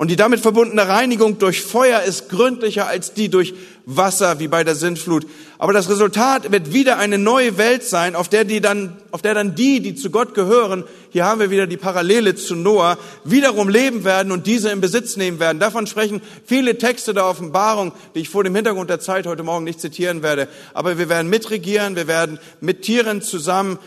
und 0.00 0.10
die 0.10 0.16
damit 0.16 0.40
verbundene 0.40 0.88
Reinigung 0.88 1.38
durch 1.38 1.60
Feuer 1.60 2.00
ist 2.00 2.30
gründlicher 2.30 2.86
als 2.86 3.12
die 3.12 3.28
durch 3.28 3.52
Wasser, 3.84 4.38
wie 4.38 4.48
bei 4.48 4.64
der 4.64 4.74
Sintflut. 4.74 5.26
Aber 5.58 5.74
das 5.74 5.90
Resultat 5.90 6.50
wird 6.50 6.72
wieder 6.72 6.96
eine 6.96 7.18
neue 7.18 7.58
Welt 7.58 7.84
sein, 7.84 8.16
auf 8.16 8.30
der, 8.30 8.44
die 8.44 8.62
dann, 8.62 8.96
auf 9.10 9.20
der 9.20 9.34
dann 9.34 9.54
die, 9.54 9.80
die 9.80 9.94
zu 9.94 10.08
Gott 10.08 10.32
gehören, 10.32 10.84
hier 11.10 11.26
haben 11.26 11.38
wir 11.38 11.50
wieder 11.50 11.66
die 11.66 11.76
Parallele 11.76 12.34
zu 12.34 12.56
Noah, 12.56 12.96
wiederum 13.24 13.68
leben 13.68 14.02
werden 14.02 14.32
und 14.32 14.46
diese 14.46 14.70
in 14.70 14.80
Besitz 14.80 15.18
nehmen 15.18 15.38
werden. 15.38 15.58
Davon 15.58 15.86
sprechen 15.86 16.22
viele 16.46 16.78
Texte 16.78 17.12
der 17.12 17.26
Offenbarung, 17.26 17.92
die 18.14 18.20
ich 18.20 18.30
vor 18.30 18.42
dem 18.42 18.54
Hintergrund 18.54 18.88
der 18.88 19.00
Zeit 19.00 19.26
heute 19.26 19.42
Morgen 19.42 19.64
nicht 19.64 19.82
zitieren 19.82 20.22
werde. 20.22 20.48
Aber 20.72 20.96
wir 20.96 21.10
werden 21.10 21.28
mitregieren, 21.28 21.94
wir 21.94 22.08
werden 22.08 22.38
mit 22.62 22.80
Tieren 22.80 23.20
zusammen 23.20 23.78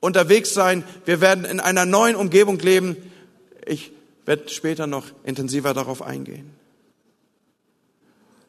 unterwegs 0.00 0.52
sein, 0.52 0.82
wir 1.04 1.20
werden 1.20 1.44
in 1.44 1.60
einer 1.60 1.86
neuen 1.86 2.16
Umgebung 2.16 2.58
leben. 2.58 2.96
Ich 3.66 3.92
werde 4.26 4.48
später 4.48 4.86
noch 4.86 5.06
intensiver 5.24 5.74
darauf 5.74 6.02
eingehen. 6.02 6.50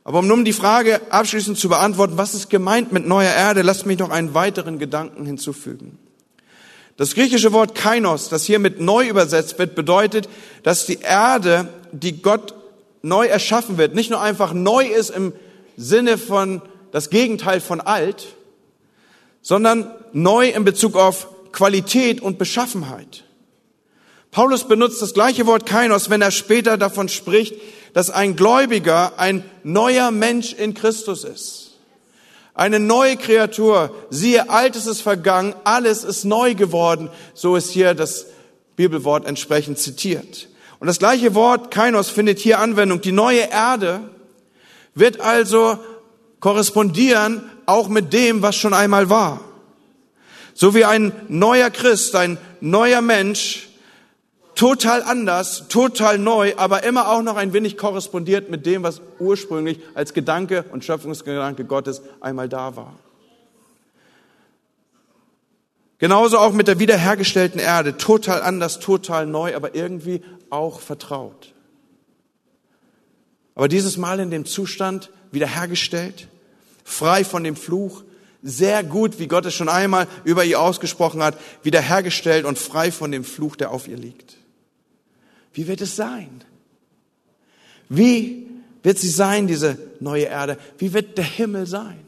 Aber 0.03 0.19
um 0.19 0.27
nun 0.27 0.45
die 0.45 0.53
Frage 0.53 1.01
abschließend 1.09 1.57
zu 1.57 1.67
beantworten, 1.67 2.17
was 2.17 2.35
ist 2.35 2.49
gemeint 2.49 2.91
mit 2.91 3.07
neuer 3.07 3.33
Erde, 3.33 3.63
lasst 3.63 3.88
mich 3.88 3.97
noch 3.97 4.11
einen 4.11 4.35
weiteren 4.35 4.77
Gedanken 4.77 5.25
hinzufügen. 5.25 5.97
Das 6.95 7.15
griechische 7.15 7.51
Wort 7.51 7.75
kainos, 7.75 8.29
das 8.29 8.45
hier 8.45 8.59
mit 8.59 8.79
neu 8.79 9.09
übersetzt 9.09 9.57
wird, 9.59 9.75
bedeutet, 9.75 10.29
dass 10.63 10.85
die 10.85 10.99
Erde, 11.01 11.67
die 11.91 12.21
Gott 12.21 12.53
neu 13.01 13.25
erschaffen 13.25 13.77
wird, 13.77 13.95
nicht 13.95 14.11
nur 14.11 14.21
einfach 14.21 14.53
neu 14.53 14.85
ist 14.85 15.09
im 15.09 15.33
Sinne 15.75 16.17
von 16.17 16.61
das 16.91 17.09
Gegenteil 17.09 17.59
von 17.59 17.81
alt, 17.81 18.27
sondern 19.41 19.91
neu 20.13 20.49
in 20.49 20.63
Bezug 20.63 20.95
auf 20.95 21.27
Qualität 21.51 22.21
und 22.21 22.38
Beschaffenheit. 22.38 23.25
Paulus 24.36 24.65
benutzt 24.65 25.02
das 25.02 25.13
gleiche 25.13 25.45
Wort 25.45 25.65
kainos, 25.65 26.10
wenn 26.10 26.21
er 26.21 26.30
später 26.30 26.78
davon 26.78 27.08
spricht, 27.08 27.56
dass 27.93 28.10
ein 28.10 28.36
Gläubiger 28.36 29.17
ein 29.17 29.45
neuer 29.63 30.12
Mensch 30.12 30.52
in 30.52 30.74
Christus 30.74 31.24
ist. 31.24 31.78
Eine 32.54 32.82
neue 32.82 33.15
Kreatur. 33.15 33.95
Siehe, 34.10 34.50
altes 34.50 34.88
ist 34.88 35.00
vergangen, 35.00 35.56
alles 35.63 36.04
ist 36.04 36.26
neu 36.26 36.54
geworden. 36.54 37.10
So 37.34 37.56
ist 37.56 37.69
hier 37.69 37.93
das 37.93 38.26
Bibelwort 38.76 39.26
entsprechend 39.26 39.80
zitiert. 39.80 40.50
Und 40.82 40.88
das 40.88 41.00
gleiche 41.00 41.34
Wort 41.34 41.71
Kainos 41.71 42.10
findet 42.10 42.38
hier 42.38 42.60
Anwendung. 42.60 43.00
Die 43.00 43.13
neue 43.13 43.50
Erde 43.50 44.02
wird 44.95 45.21
also 45.21 45.80
korrespondieren 46.41 47.41
auch 47.67 47.88
mit 47.88 48.12
dem, 48.12 48.41
was 48.41 48.58
schon 48.58 48.74
einmal 48.74 49.10
war. 49.10 49.39
So 50.54 50.76
wie 50.76 50.84
ein 50.84 51.13
neuer 51.30 51.69
Christ, 51.69 52.17
ein 52.17 52.38
neuer 52.60 53.00
Mensch 53.00 53.69
total 54.55 55.03
anders, 55.03 55.67
total 55.67 56.17
neu, 56.17 56.53
aber 56.57 56.83
immer 56.83 57.09
auch 57.09 57.21
noch 57.21 57.35
ein 57.35 57.53
wenig 57.53 57.77
korrespondiert 57.77 58.49
mit 58.49 58.65
dem, 58.65 58.83
was 58.83 59.01
ursprünglich 59.19 59.79
als 59.93 60.13
Gedanke 60.13 60.65
und 60.71 60.83
Schöpfungsgedanke 60.83 61.65
Gottes 61.65 62.01
einmal 62.21 62.49
da 62.49 62.75
war. 62.75 62.97
Genauso 65.97 66.37
auch 66.37 66.51
mit 66.51 66.67
der 66.67 66.79
wiederhergestellten 66.79 67.59
Erde, 67.59 67.97
total 67.97 68.41
anders, 68.41 68.79
total 68.79 69.25
neu, 69.25 69.55
aber 69.55 69.75
irgendwie 69.75 70.21
auch 70.49 70.79
vertraut. 70.81 71.53
Aber 73.55 73.69
dieses 73.69 73.95
Mal 73.95 74.19
in 74.19 74.31
dem 74.31 74.45
Zustand 74.45 75.09
wiederhergestellt, 75.31 76.27
frei 76.83 77.23
von 77.23 77.43
dem 77.43 77.55
Fluch, 77.55 78.03
sehr 78.43 78.83
gut, 78.83 79.17
wie 79.17 79.27
Gott 79.27 79.45
es 79.45 79.55
schon 79.55 79.69
einmal 79.69 80.07
über 80.23 80.43
ihr 80.43 80.59
ausgesprochen 80.59 81.23
hat, 81.23 81.37
wiederhergestellt 81.63 82.45
und 82.45 82.59
frei 82.59 82.91
von 82.91 83.11
dem 83.11 83.23
Fluch, 83.23 83.55
der 83.55 83.71
auf 83.71 83.87
ihr 83.87 83.97
liegt. 83.97 84.37
Wie 85.55 85.67
wird 85.67 85.81
es 85.81 85.95
sein? 85.95 86.43
Wie 87.87 88.45
wird 88.83 88.99
sie 88.99 89.09
sein, 89.09 89.47
diese 89.47 89.77
neue 89.99 90.25
Erde? 90.25 90.59
Wie 90.77 90.93
wird 90.93 91.17
der 91.17 91.23
Himmel 91.23 91.65
sein? 91.65 91.99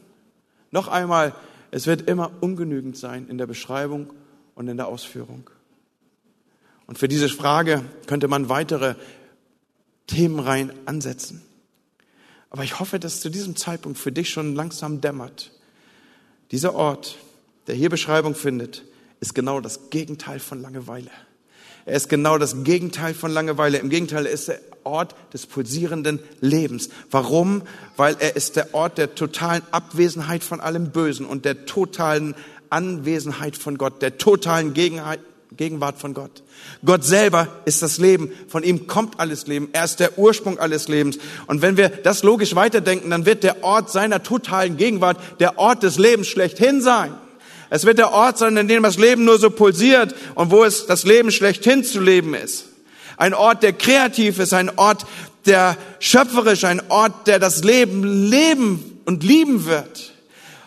Noch 0.70 0.88
einmal, 0.88 1.34
es 1.70 1.86
wird 1.86 2.08
immer 2.08 2.30
ungenügend 2.40 2.96
sein 2.96 3.26
in 3.28 3.38
der 3.38 3.46
Beschreibung 3.46 4.12
und 4.54 4.68
in 4.68 4.76
der 4.76 4.86
Ausführung. 4.86 5.48
Und 6.86 6.98
für 6.98 7.08
diese 7.08 7.28
Frage 7.28 7.84
könnte 8.06 8.28
man 8.28 8.50
weitere 8.50 8.94
Themenreihen 10.06 10.72
ansetzen. 10.84 11.42
Aber 12.50 12.64
ich 12.64 12.80
hoffe, 12.80 12.98
dass 12.98 13.20
zu 13.20 13.30
diesem 13.30 13.56
Zeitpunkt 13.56 13.98
für 13.98 14.12
dich 14.12 14.28
schon 14.28 14.54
langsam 14.54 15.00
dämmert. 15.00 15.52
Dieser 16.50 16.74
Ort, 16.74 17.16
der 17.66 17.74
hier 17.74 17.90
Beschreibung 17.90 18.34
findet, 18.34 18.84
ist 19.20 19.34
genau 19.34 19.60
das 19.60 19.90
Gegenteil 19.90 20.38
von 20.38 20.60
Langeweile. 20.60 21.10
Er 21.88 21.96
ist 21.96 22.10
genau 22.10 22.36
das 22.36 22.64
Gegenteil 22.64 23.14
von 23.14 23.30
Langeweile. 23.30 23.78
Im 23.78 23.88
Gegenteil, 23.88 24.26
er 24.26 24.32
ist 24.32 24.48
der 24.48 24.60
Ort 24.84 25.14
des 25.32 25.46
pulsierenden 25.46 26.18
Lebens. 26.42 26.90
Warum? 27.10 27.62
Weil 27.96 28.14
er 28.18 28.36
ist 28.36 28.56
der 28.56 28.74
Ort 28.74 28.98
der 28.98 29.14
totalen 29.14 29.62
Abwesenheit 29.70 30.44
von 30.44 30.60
allem 30.60 30.90
Bösen 30.90 31.24
und 31.24 31.46
der 31.46 31.64
totalen 31.64 32.34
Anwesenheit 32.68 33.56
von 33.56 33.78
Gott, 33.78 34.02
der 34.02 34.18
totalen 34.18 34.74
Gegenwart 34.74 35.98
von 35.98 36.12
Gott. 36.12 36.42
Gott 36.84 37.04
selber 37.04 37.48
ist 37.64 37.80
das 37.80 37.96
Leben. 37.96 38.32
Von 38.48 38.64
ihm 38.64 38.86
kommt 38.86 39.18
alles 39.18 39.46
Leben. 39.46 39.70
Er 39.72 39.84
ist 39.84 39.98
der 39.98 40.18
Ursprung 40.18 40.58
alles 40.58 40.88
Lebens. 40.88 41.18
Und 41.46 41.62
wenn 41.62 41.78
wir 41.78 41.88
das 41.88 42.22
logisch 42.22 42.54
weiterdenken, 42.54 43.08
dann 43.08 43.24
wird 43.24 43.44
der 43.44 43.64
Ort 43.64 43.90
seiner 43.90 44.22
totalen 44.22 44.76
Gegenwart 44.76 45.18
der 45.40 45.58
Ort 45.58 45.84
des 45.84 45.96
Lebens 45.96 46.26
schlechthin 46.26 46.82
sein. 46.82 47.14
Es 47.70 47.84
wird 47.84 47.98
der 47.98 48.12
Ort 48.12 48.38
sein, 48.38 48.56
in 48.56 48.68
dem 48.68 48.82
das 48.82 48.98
Leben 48.98 49.24
nur 49.24 49.38
so 49.38 49.50
pulsiert 49.50 50.14
und 50.34 50.50
wo 50.50 50.64
es 50.64 50.86
das 50.86 51.04
Leben 51.04 51.30
schlechthin 51.30 51.84
zu 51.84 52.00
leben 52.00 52.34
ist. 52.34 52.66
Ein 53.16 53.34
Ort, 53.34 53.62
der 53.62 53.72
kreativ 53.72 54.38
ist, 54.38 54.54
ein 54.54 54.78
Ort, 54.78 55.04
der 55.44 55.76
schöpferisch, 55.98 56.64
ein 56.64 56.82
Ort, 56.88 57.26
der 57.26 57.38
das 57.38 57.64
Leben 57.64 58.04
leben 58.04 59.00
und 59.04 59.24
lieben 59.24 59.66
wird. 59.66 60.14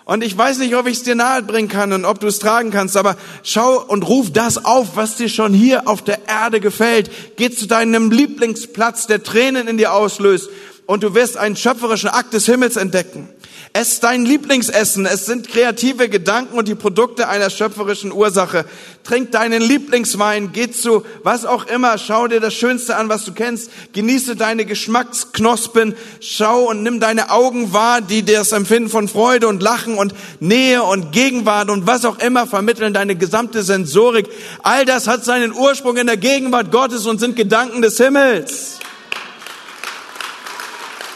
Und 0.04 0.24
ich 0.24 0.38
weiß 0.38 0.58
nicht, 0.58 0.76
ob 0.76 0.88
ich 0.88 0.98
es 0.98 1.04
dir 1.04 1.16
nahe 1.16 1.42
bringen 1.44 1.70
kann 1.70 1.94
und 1.94 2.06
ob 2.06 2.20
du 2.20 2.28
es 2.28 2.40
tragen 2.40 2.72
kannst, 2.72 2.98
aber 2.98 3.16
schau 3.44 3.80
und 3.80 4.08
ruf 4.08 4.32
das 4.34 4.66
auf, 4.66 4.96
was 4.96 5.16
dir 5.16 5.30
schon 5.30 5.54
hier 5.54 5.88
auf 5.88 6.04
der 6.04 6.28
Erde 6.28 6.60
gefällt. 6.60 7.10
Geh 7.38 7.50
zu 7.50 7.68
deinem 7.68 8.12
Lieblingsplatz, 8.12 9.08
der 9.08 9.24
Tränen 9.24 9.68
in 9.68 9.78
dir 9.78 9.94
auslöst 9.94 10.50
und 10.86 11.04
du 11.04 11.14
wirst 11.14 11.38
einen 11.38 11.56
schöpferischen 11.56 12.10
Akt 12.10 12.34
des 12.34 12.46
Himmels 12.46 12.76
entdecken. 12.76 13.30
Ess 13.74 14.02
dein 14.02 14.26
Lieblingsessen. 14.26 15.06
Es 15.06 15.26
sind 15.26 15.48
kreative 15.48 16.10
Gedanken 16.10 16.58
und 16.58 16.68
die 16.68 16.76
Produkte 16.76 17.30
einer 17.30 17.50
schöpferischen 17.50 18.12
Ursache. 18.12 18.66
Trink 19.06 19.32
deinen 19.32 19.62
Lieblingswein. 19.62 20.52
Geh 20.52 20.70
zu 20.70 21.06
was 21.24 21.46
auch 21.46 21.68
immer. 21.68 21.98
Schau 21.98 22.28
dir 22.28 22.42
das 22.42 22.54
Schönste 22.54 22.98
an, 22.98 23.08
was 23.08 23.24
du 23.24 23.32
kennst. 23.32 23.72
Genieße 23.94 24.36
deine 24.36 24.66
Geschmacksknospen. 24.66 25.96
Schau 26.20 26.70
und 26.70 26.84
nimm 26.84 27.00
deine 27.00 27.30
Augen 27.30 27.72
wahr, 27.72 28.02
die 28.02 28.24
dir 28.24 28.40
das 28.40 28.52
Empfinden 28.52 28.90
von 28.90 29.08
Freude 29.08 29.48
und 29.48 29.64
Lachen 29.64 29.98
und 29.98 30.14
Nähe 30.42 30.84
und 30.84 31.14
Gegenwart 31.14 31.70
und 31.70 31.88
was 31.88 32.04
auch 32.04 32.20
immer 32.20 32.48
vermitteln. 32.48 32.94
Deine 32.94 33.16
gesamte 33.16 33.64
Sensorik. 33.64 34.28
All 34.64 34.84
das 34.84 35.08
hat 35.08 35.24
seinen 35.24 35.54
Ursprung 35.54 35.96
in 35.96 36.08
der 36.08 36.18
Gegenwart 36.18 36.74
Gottes 36.74 37.06
und 37.06 37.22
sind 37.22 37.38
Gedanken 37.38 37.82
des 37.82 37.96
Himmels. 37.96 38.81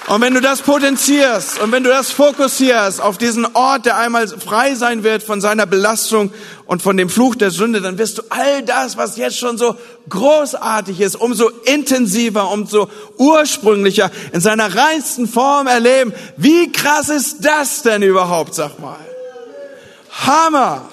Und 0.08 0.22
wenn 0.22 0.36
du 0.36 0.42
das 0.42 0.62
potenzierst 0.62 1.60
und 1.60 1.72
wenn 1.72 1.84
du 1.84 1.90
das 1.90 2.12
fokussierst 2.12 3.02
auf 3.02 3.18
diesen 3.18 3.44
Ort, 3.56 3.88
der 3.88 3.98
einmal 3.98 4.28
frei 4.28 4.76
sein 4.76 5.04
wird 5.04 5.24
von 5.24 5.42
seiner 5.42 5.66
Belastung 5.66 6.32
und 6.68 6.84
von 6.84 6.96
dem 6.96 7.10
Fluch 7.10 7.34
der 7.34 7.50
Sünde, 7.50 7.82
dann 7.82 7.98
wirst 7.98 8.20
du 8.20 8.22
all 8.30 8.62
das, 8.62 8.98
was 8.98 9.18
jetzt 9.18 9.40
schon 9.40 9.58
so 9.58 9.76
großartig 10.08 11.02
ist, 11.02 11.16
umso 11.16 11.50
intensiver, 11.50 12.52
umso 12.52 12.88
ursprünglicher 13.18 14.12
in 14.32 14.42
seiner 14.42 14.76
reinsten 14.76 15.28
Form 15.28 15.66
erleben. 15.66 16.14
Wie 16.38 16.72
krass 16.72 17.10
ist 17.10 17.44
das 17.44 17.82
denn 17.82 18.04
überhaupt, 18.04 18.54
sag 18.54 18.80
mal? 18.80 19.00
Hammer! 20.12 20.88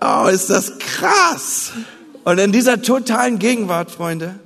Oh, 0.00 0.28
ist 0.28 0.50
das 0.50 0.78
krass! 0.78 1.72
Und 2.22 2.38
in 2.38 2.52
dieser 2.52 2.80
totalen 2.80 3.40
Gegenwart, 3.40 3.90
Freunde, 3.90 4.38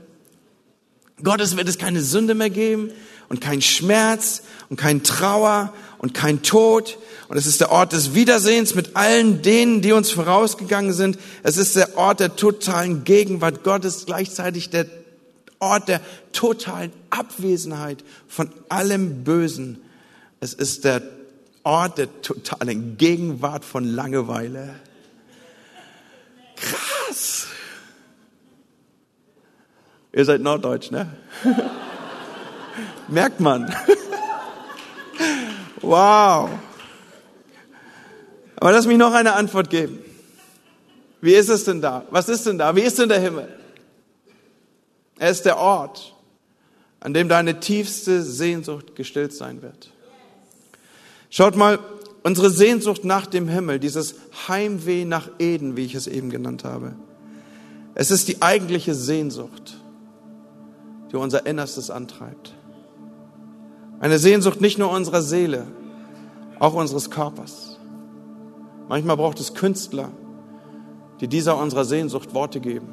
Gottes 1.23 1.57
wird 1.57 1.69
es 1.69 1.79
keine 1.79 2.03
Sünde 2.03 2.35
mehr 2.35 2.51
geben 2.51 2.91
und 3.29 3.41
kein 3.41 3.63
Schmerz 3.63 4.43
und 4.69 4.77
kein 4.77 5.03
Trauer 5.03 5.73
und 5.99 6.15
kein 6.15 6.43
Tod. 6.43 6.99
Und 7.29 7.37
es 7.37 7.47
ist 7.47 7.61
der 7.61 7.71
Ort 7.71 7.93
des 7.93 8.15
Wiedersehens 8.15 8.75
mit 8.75 8.97
allen 8.97 9.43
denen, 9.43 9.83
die 9.83 9.93
uns 9.93 10.11
vorausgegangen 10.11 10.93
sind. 10.93 11.19
Es 11.43 11.57
ist 11.57 11.77
der 11.77 11.97
Ort 11.99 12.21
der 12.21 12.37
totalen 12.37 13.05
Gegenwart 13.05 13.65
Gottes, 13.65 14.07
gleichzeitig 14.07 14.71
der 14.71 14.87
Ort 15.59 15.89
der 15.89 16.01
totalen 16.33 16.93
Abwesenheit 17.11 18.05
von 18.29 18.51
allem 18.69 19.25
Bösen. 19.25 19.83
Es 20.41 20.55
ist 20.55 20.85
der 20.85 21.03
Ort 21.65 21.99
der 21.99 22.23
totalen 22.23 22.97
Gegenwart 22.97 23.65
von 23.65 23.85
Langeweile. 23.85 24.77
Krass. 26.57 27.49
Ihr 30.19 30.25
seid 30.25 30.41
Norddeutsch, 30.41 30.91
ne? 30.91 31.07
Merkt 33.07 33.39
man. 33.39 33.73
wow. 35.81 36.51
Aber 38.57 38.73
lass 38.73 38.89
mich 38.89 38.99
noch 38.99 39.15
eine 39.15 39.35
Antwort 39.35 39.71
geben. 39.71 40.01
Wie 41.21 41.35
ist 41.35 41.49
es 41.49 41.63
denn 41.63 41.81
da? 41.81 42.05
Was 42.11 42.29
ist 42.29 42.45
denn 42.47 42.59
da? 42.59 42.75
Wie 42.75 42.81
ist 42.81 42.99
denn 42.99 43.09
der 43.09 43.21
Himmel? 43.21 43.49
Er 45.21 45.31
ist 45.31 45.45
der 45.45 45.57
Ort, 45.57 46.17
an 46.99 47.15
dem 47.15 47.29
deine 47.29 47.61
tiefste 47.61 48.21
Sehnsucht 48.21 48.97
gestillt 48.97 49.33
sein 49.33 49.63
wird. 49.63 49.93
Schaut 51.31 51.55
mal, 51.55 51.79
unsere 52.25 52.51
Sehnsucht 52.51 53.05
nach 53.05 53.27
dem 53.27 53.47
Himmel, 53.47 53.79
dieses 53.79 54.17
Heimweh 54.49 55.05
nach 55.05 55.31
Eden, 55.39 55.77
wie 55.77 55.85
ich 55.85 55.95
es 55.95 56.09
eben 56.09 56.29
genannt 56.29 56.65
habe. 56.65 56.97
Es 57.95 58.11
ist 58.11 58.27
die 58.27 58.43
eigentliche 58.43 58.97
Sehnsucht 58.97 59.79
die 61.11 61.17
unser 61.17 61.47
Innerstes 61.47 61.91
antreibt. 61.91 62.55
Eine 64.01 64.19
Sehnsucht 64.19 64.61
nicht 64.61 64.79
nur 64.79 64.91
unserer 64.91 65.23
Seele, 65.23 65.67
auch 66.59 66.75
unseres 66.75 67.11
Körpers. 67.11 67.79
Manchmal 68.89 69.17
braucht 69.17 69.41
es 69.41 69.55
Künstler, 69.55 70.11
die 71.21 71.29
dieser 71.29 71.59
unserer 71.59 71.85
Sehnsucht 71.85 72.35
Worte 72.35 72.61
geben. 72.61 72.89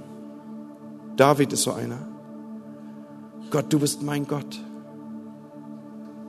David 1.16 1.54
ist 1.54 1.64
so 1.64 1.74
einer. 1.74 2.00
Gott, 3.52 3.66
du 3.70 3.80
bist 3.80 4.02
mein 4.02 4.28
Gott. 4.28 4.60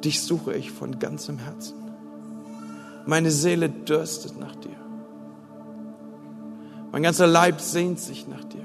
Dich 0.05 0.22
suche 0.22 0.55
ich 0.55 0.70
von 0.70 0.99
ganzem 0.99 1.38
Herzen. 1.38 1.75
Meine 3.07 3.31
Seele 3.31 3.68
dürstet 3.68 4.38
nach 4.38 4.55
dir. 4.57 4.77
Mein 6.92 7.03
ganzer 7.03 7.27
Leib 7.27 7.61
sehnt 7.61 7.99
sich 7.99 8.29
nach 8.29 8.44
dir. 8.44 8.56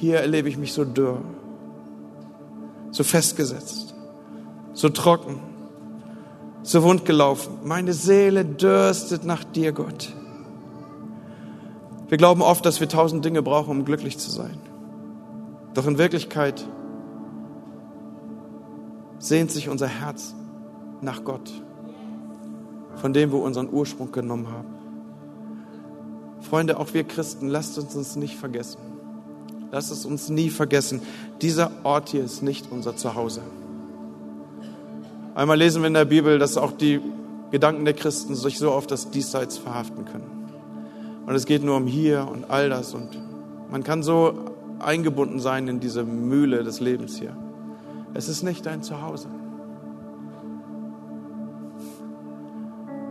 Hier 0.00 0.20
erlebe 0.20 0.48
ich 0.48 0.56
mich 0.56 0.72
so 0.72 0.86
dürr, 0.86 1.20
so 2.90 3.04
festgesetzt, 3.04 3.94
so 4.72 4.88
trocken, 4.88 5.38
so 6.62 6.82
wundgelaufen. 6.82 7.58
Meine 7.64 7.92
Seele 7.92 8.46
dürstet 8.46 9.26
nach 9.26 9.44
dir, 9.44 9.72
Gott. 9.72 10.10
Wir 12.08 12.16
glauben 12.16 12.40
oft, 12.40 12.64
dass 12.64 12.80
wir 12.80 12.88
tausend 12.88 13.26
Dinge 13.26 13.42
brauchen, 13.42 13.70
um 13.72 13.84
glücklich 13.84 14.16
zu 14.16 14.30
sein. 14.30 14.58
Doch 15.74 15.86
in 15.86 15.98
Wirklichkeit 15.98 16.66
sehnt 19.18 19.50
sich 19.50 19.68
unser 19.68 19.86
Herz 19.86 20.34
nach 21.02 21.24
Gott, 21.24 21.52
von 22.96 23.12
dem 23.12 23.32
wir 23.32 23.42
unseren 23.42 23.68
Ursprung 23.70 24.12
genommen 24.12 24.48
haben. 24.50 24.68
Freunde, 26.40 26.80
auch 26.80 26.94
wir 26.94 27.04
Christen, 27.04 27.48
lasst 27.48 27.78
uns 27.78 27.94
uns 27.94 28.16
nicht 28.16 28.36
vergessen. 28.36 28.89
Lass 29.72 29.90
es 29.90 30.04
uns 30.04 30.28
nie 30.28 30.50
vergessen. 30.50 31.00
Dieser 31.40 31.70
Ort 31.84 32.08
hier 32.08 32.24
ist 32.24 32.42
nicht 32.42 32.66
unser 32.70 32.96
Zuhause. 32.96 33.42
Einmal 35.34 35.58
lesen 35.58 35.82
wir 35.82 35.86
in 35.86 35.94
der 35.94 36.04
Bibel, 36.04 36.38
dass 36.38 36.56
auch 36.56 36.72
die 36.72 37.00
Gedanken 37.50 37.84
der 37.84 37.94
Christen 37.94 38.34
sich 38.34 38.58
so 38.58 38.72
auf 38.72 38.86
das 38.86 39.10
Diesseits 39.10 39.58
verhaften 39.58 40.04
können. 40.04 40.40
Und 41.26 41.34
es 41.34 41.46
geht 41.46 41.62
nur 41.62 41.76
um 41.76 41.86
hier 41.86 42.26
und 42.30 42.50
all 42.50 42.68
das. 42.68 42.94
Und 42.94 43.18
man 43.70 43.84
kann 43.84 44.02
so 44.02 44.34
eingebunden 44.80 45.38
sein 45.38 45.68
in 45.68 45.78
diese 45.78 46.04
Mühle 46.04 46.64
des 46.64 46.80
Lebens 46.80 47.16
hier. 47.18 47.36
Es 48.14 48.28
ist 48.28 48.42
nicht 48.42 48.66
dein 48.66 48.82
Zuhause. 48.82 49.28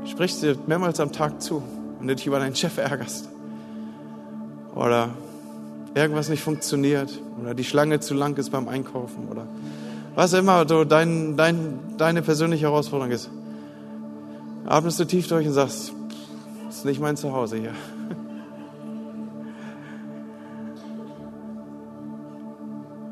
Sprichst 0.05 0.43
dir 0.43 0.57
mehrmals 0.67 0.99
am 0.99 1.11
Tag 1.13 1.41
zu, 1.41 1.63
wenn 1.99 2.07
du 2.07 2.15
dich 2.15 2.27
über 2.27 2.39
deinen 2.39 2.55
Chef 2.55 2.77
ärgerst. 2.77 3.29
Oder 4.75 5.09
irgendwas 5.95 6.30
nicht 6.30 6.43
funktioniert 6.43 7.19
oder 7.41 7.54
die 7.54 7.63
Schlange 7.63 7.99
zu 7.99 8.13
lang 8.13 8.38
ist 8.38 8.52
beim 8.52 8.67
Einkaufen 8.67 9.28
oder 9.30 9.47
was 10.15 10.34
immer 10.34 10.67
so 10.67 10.84
dein, 10.84 11.38
dein, 11.38 11.80
deine 11.97 12.21
persönliche 12.21 12.65
Herausforderung 12.65 13.12
ist. 13.12 13.30
Atmest 14.65 14.99
du 14.99 15.06
tief 15.06 15.28
durch 15.28 15.47
und 15.47 15.54
sagst, 15.54 15.93
das 16.67 16.78
ist 16.78 16.86
nicht 16.86 16.99
mein 16.99 17.15
Zuhause 17.17 17.58
hier. 17.58 17.73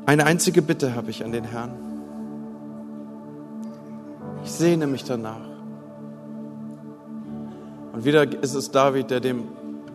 Eine 0.06 0.26
einzige 0.26 0.62
Bitte 0.62 0.94
habe 0.94 1.10
ich 1.10 1.24
an 1.24 1.32
den 1.32 1.44
Herrn. 1.44 1.72
Ich 4.44 4.52
sehne 4.52 4.86
mich 4.86 5.04
danach. 5.04 5.48
Und 7.92 8.04
wieder 8.04 8.30
ist 8.42 8.54
es 8.54 8.70
David, 8.70 9.10
der 9.10 9.20
dem 9.20 9.44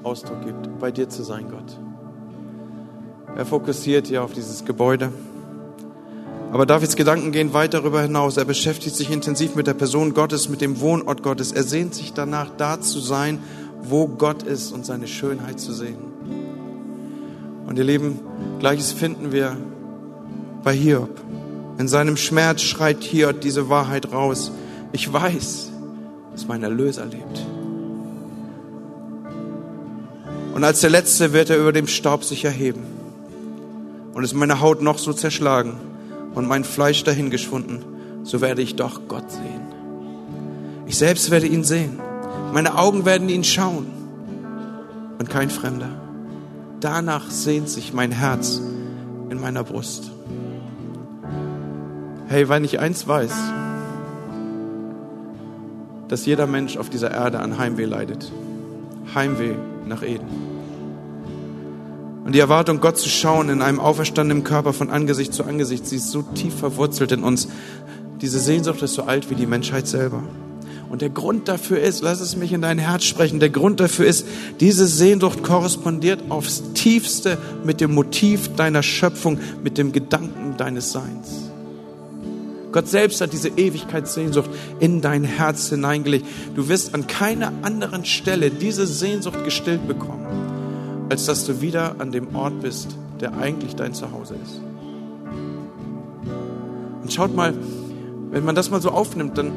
Ausdruck 0.03 0.45
gibt, 0.45 0.79
bei 0.79 0.91
dir 0.91 1.07
zu 1.09 1.23
sein, 1.23 1.49
Gott. 1.49 1.77
Er 3.35 3.45
fokussiert 3.45 4.07
hier 4.07 4.23
auf 4.23 4.33
dieses 4.33 4.63
Gebäude. 4.63 5.11
Aber 6.51 6.67
Davids 6.67 6.95
Gedanken 6.95 7.31
gehen 7.31 7.53
weit 7.53 7.73
darüber 7.73 8.03
hinaus. 8.03 8.37
Er 8.37 8.45
beschäftigt 8.45 8.95
sich 8.95 9.09
intensiv 9.09 9.55
mit 9.55 9.65
der 9.65 9.73
Person 9.73 10.13
Gottes, 10.13 10.49
mit 10.49 10.61
dem 10.61 10.79
Wohnort 10.81 11.23
Gottes. 11.23 11.51
Er 11.51 11.63
sehnt 11.63 11.95
sich 11.95 12.13
danach, 12.13 12.51
da 12.57 12.79
zu 12.79 12.99
sein, 12.99 13.39
wo 13.81 14.07
Gott 14.07 14.43
ist 14.43 14.71
und 14.71 14.85
seine 14.85 15.07
Schönheit 15.07 15.59
zu 15.59 15.73
sehen. 15.73 15.97
Und 17.65 17.79
ihr 17.79 17.83
Lieben, 17.83 18.19
gleiches 18.59 18.91
finden 18.91 19.31
wir 19.31 19.57
bei 20.63 20.75
Hiob. 20.75 21.19
In 21.79 21.87
seinem 21.87 22.17
Schmerz 22.17 22.61
schreit 22.61 23.03
Hiob 23.03 23.41
diese 23.41 23.67
Wahrheit 23.67 24.11
raus. 24.11 24.51
Ich 24.91 25.11
weiß, 25.11 25.71
dass 26.33 26.47
mein 26.47 26.61
Erlöser 26.61 27.05
lebt. 27.05 27.47
Und 30.53 30.63
als 30.63 30.81
der 30.81 30.91
Letzte 30.91 31.33
wird 31.33 31.49
er 31.49 31.57
über 31.57 31.71
dem 31.73 31.87
Staub 31.87 32.23
sich 32.23 32.45
erheben 32.45 32.92
und 34.13 34.23
ist 34.23 34.33
meine 34.33 34.61
Haut 34.61 34.81
noch 34.81 34.97
so 34.97 35.13
zerschlagen 35.13 35.73
und 36.35 36.47
mein 36.47 36.63
Fleisch 36.63 37.03
dahingeschwunden, 37.03 37.83
so 38.23 38.41
werde 38.41 38.61
ich 38.61 38.75
doch 38.75 39.01
Gott 39.07 39.31
sehen. 39.31 39.61
Ich 40.85 40.97
selbst 40.97 41.31
werde 41.31 41.47
ihn 41.47 41.63
sehen. 41.63 41.99
Meine 42.53 42.77
Augen 42.77 43.05
werden 43.05 43.29
ihn 43.29 43.43
schauen 43.43 43.87
und 45.19 45.29
kein 45.29 45.49
Fremder. 45.49 45.89
Danach 46.79 47.31
sehnt 47.31 47.69
sich 47.69 47.93
mein 47.93 48.11
Herz 48.11 48.61
in 49.29 49.39
meiner 49.39 49.63
Brust. 49.63 50.11
Hey, 52.27 52.49
wenn 52.49 52.63
ich 52.63 52.79
eins 52.79 53.07
weiß, 53.07 53.33
dass 56.07 56.25
jeder 56.25 56.45
Mensch 56.45 56.77
auf 56.77 56.89
dieser 56.89 57.11
Erde 57.11 57.39
an 57.39 57.57
Heimweh 57.57 57.85
leidet. 57.85 58.31
Heimweh 59.15 59.55
nach 59.87 60.03
Eden. 60.03 60.52
Und 62.23 62.33
die 62.33 62.39
Erwartung, 62.39 62.79
Gott 62.79 62.97
zu 62.97 63.09
schauen 63.09 63.49
in 63.49 63.61
einem 63.61 63.79
auferstandenen 63.79 64.43
Körper 64.43 64.73
von 64.73 64.89
Angesicht 64.89 65.33
zu 65.33 65.43
Angesicht, 65.43 65.85
sie 65.85 65.97
ist 65.97 66.09
so 66.09 66.21
tief 66.21 66.55
verwurzelt 66.55 67.11
in 67.11 67.23
uns. 67.23 67.49
Diese 68.21 68.39
Sehnsucht 68.39 68.81
ist 68.81 68.93
so 68.93 69.03
alt 69.03 69.29
wie 69.29 69.35
die 69.35 69.47
Menschheit 69.47 69.87
selber. 69.87 70.23
Und 70.89 71.01
der 71.01 71.09
Grund 71.09 71.47
dafür 71.47 71.79
ist, 71.79 72.01
lass 72.01 72.21
es 72.21 72.37
mich 72.37 72.53
in 72.53 72.61
dein 72.61 72.77
Herz 72.77 73.03
sprechen, 73.03 73.39
der 73.39 73.49
Grund 73.49 73.79
dafür 73.79 74.05
ist, 74.05 74.27
diese 74.59 74.85
Sehnsucht 74.85 75.41
korrespondiert 75.41 76.25
aufs 76.29 76.61
tiefste 76.75 77.39
mit 77.63 77.81
dem 77.81 77.95
Motiv 77.95 78.55
deiner 78.55 78.83
Schöpfung, 78.83 79.39
mit 79.63 79.77
dem 79.79 79.91
Gedanken 79.91 80.55
deines 80.55 80.91
Seins. 80.91 81.49
Gott 82.71 82.87
selbst 82.87 83.21
hat 83.21 83.33
diese 83.33 83.49
Ewigkeitssehnsucht 83.49 84.49
in 84.79 85.01
dein 85.01 85.23
Herz 85.23 85.69
hineingelegt. 85.69 86.25
Du 86.55 86.69
wirst 86.69 86.93
an 86.93 87.07
keiner 87.07 87.51
anderen 87.63 88.05
Stelle 88.05 88.49
diese 88.49 88.87
Sehnsucht 88.87 89.43
gestillt 89.43 89.87
bekommen, 89.87 90.25
als 91.09 91.25
dass 91.25 91.45
du 91.45 91.61
wieder 91.61 91.95
an 91.99 92.11
dem 92.11 92.35
Ort 92.35 92.61
bist, 92.61 92.97
der 93.19 93.37
eigentlich 93.37 93.75
dein 93.75 93.93
Zuhause 93.93 94.35
ist. 94.43 94.61
Und 97.01 97.11
schaut 97.11 97.35
mal, 97.35 97.53
wenn 98.31 98.45
man 98.45 98.55
das 98.55 98.69
mal 98.69 98.81
so 98.81 98.91
aufnimmt, 98.91 99.37
dann 99.37 99.51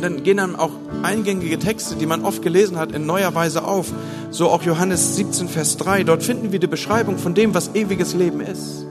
dann 0.00 0.22
gehen 0.22 0.38
dann 0.38 0.56
auch 0.56 0.70
eingängige 1.02 1.58
Texte, 1.58 1.96
die 1.96 2.06
man 2.06 2.24
oft 2.24 2.42
gelesen 2.42 2.78
hat, 2.78 2.92
in 2.92 3.06
neuer 3.06 3.34
Weise 3.34 3.64
auf. 3.64 3.92
So 4.30 4.48
auch 4.48 4.62
Johannes 4.62 5.16
17, 5.16 5.48
Vers 5.48 5.76
3. 5.76 6.04
Dort 6.04 6.22
finden 6.22 6.52
wir 6.52 6.58
die 6.58 6.66
Beschreibung 6.66 7.18
von 7.18 7.34
dem, 7.34 7.54
was 7.54 7.74
ewiges 7.74 8.14
Leben 8.14 8.40
ist. 8.40 8.86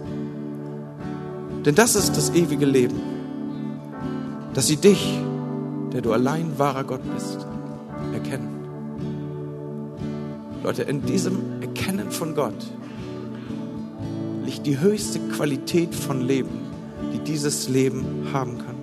Denn 1.65 1.75
das 1.75 1.95
ist 1.95 2.17
das 2.17 2.31
ewige 2.31 2.65
Leben. 2.65 2.99
Dass 4.53 4.67
sie 4.67 4.77
dich, 4.77 5.19
der 5.93 6.01
du 6.01 6.13
allein 6.13 6.53
wahrer 6.57 6.83
Gott 6.83 7.01
bist, 7.13 7.45
erkennen. 8.13 8.49
Leute, 10.63 10.83
in 10.83 11.05
diesem 11.05 11.39
Erkennen 12.11 12.13
von 12.13 12.35
Gott 12.35 12.53
liegt 14.45 14.65
die 14.65 14.79
höchste 14.79 15.19
Qualität 15.35 15.95
von 15.95 16.21
Leben, 16.21 16.59
die 17.13 17.19
dieses 17.19 17.69
Leben 17.69 18.27
haben 18.33 18.57
kann. 18.57 18.75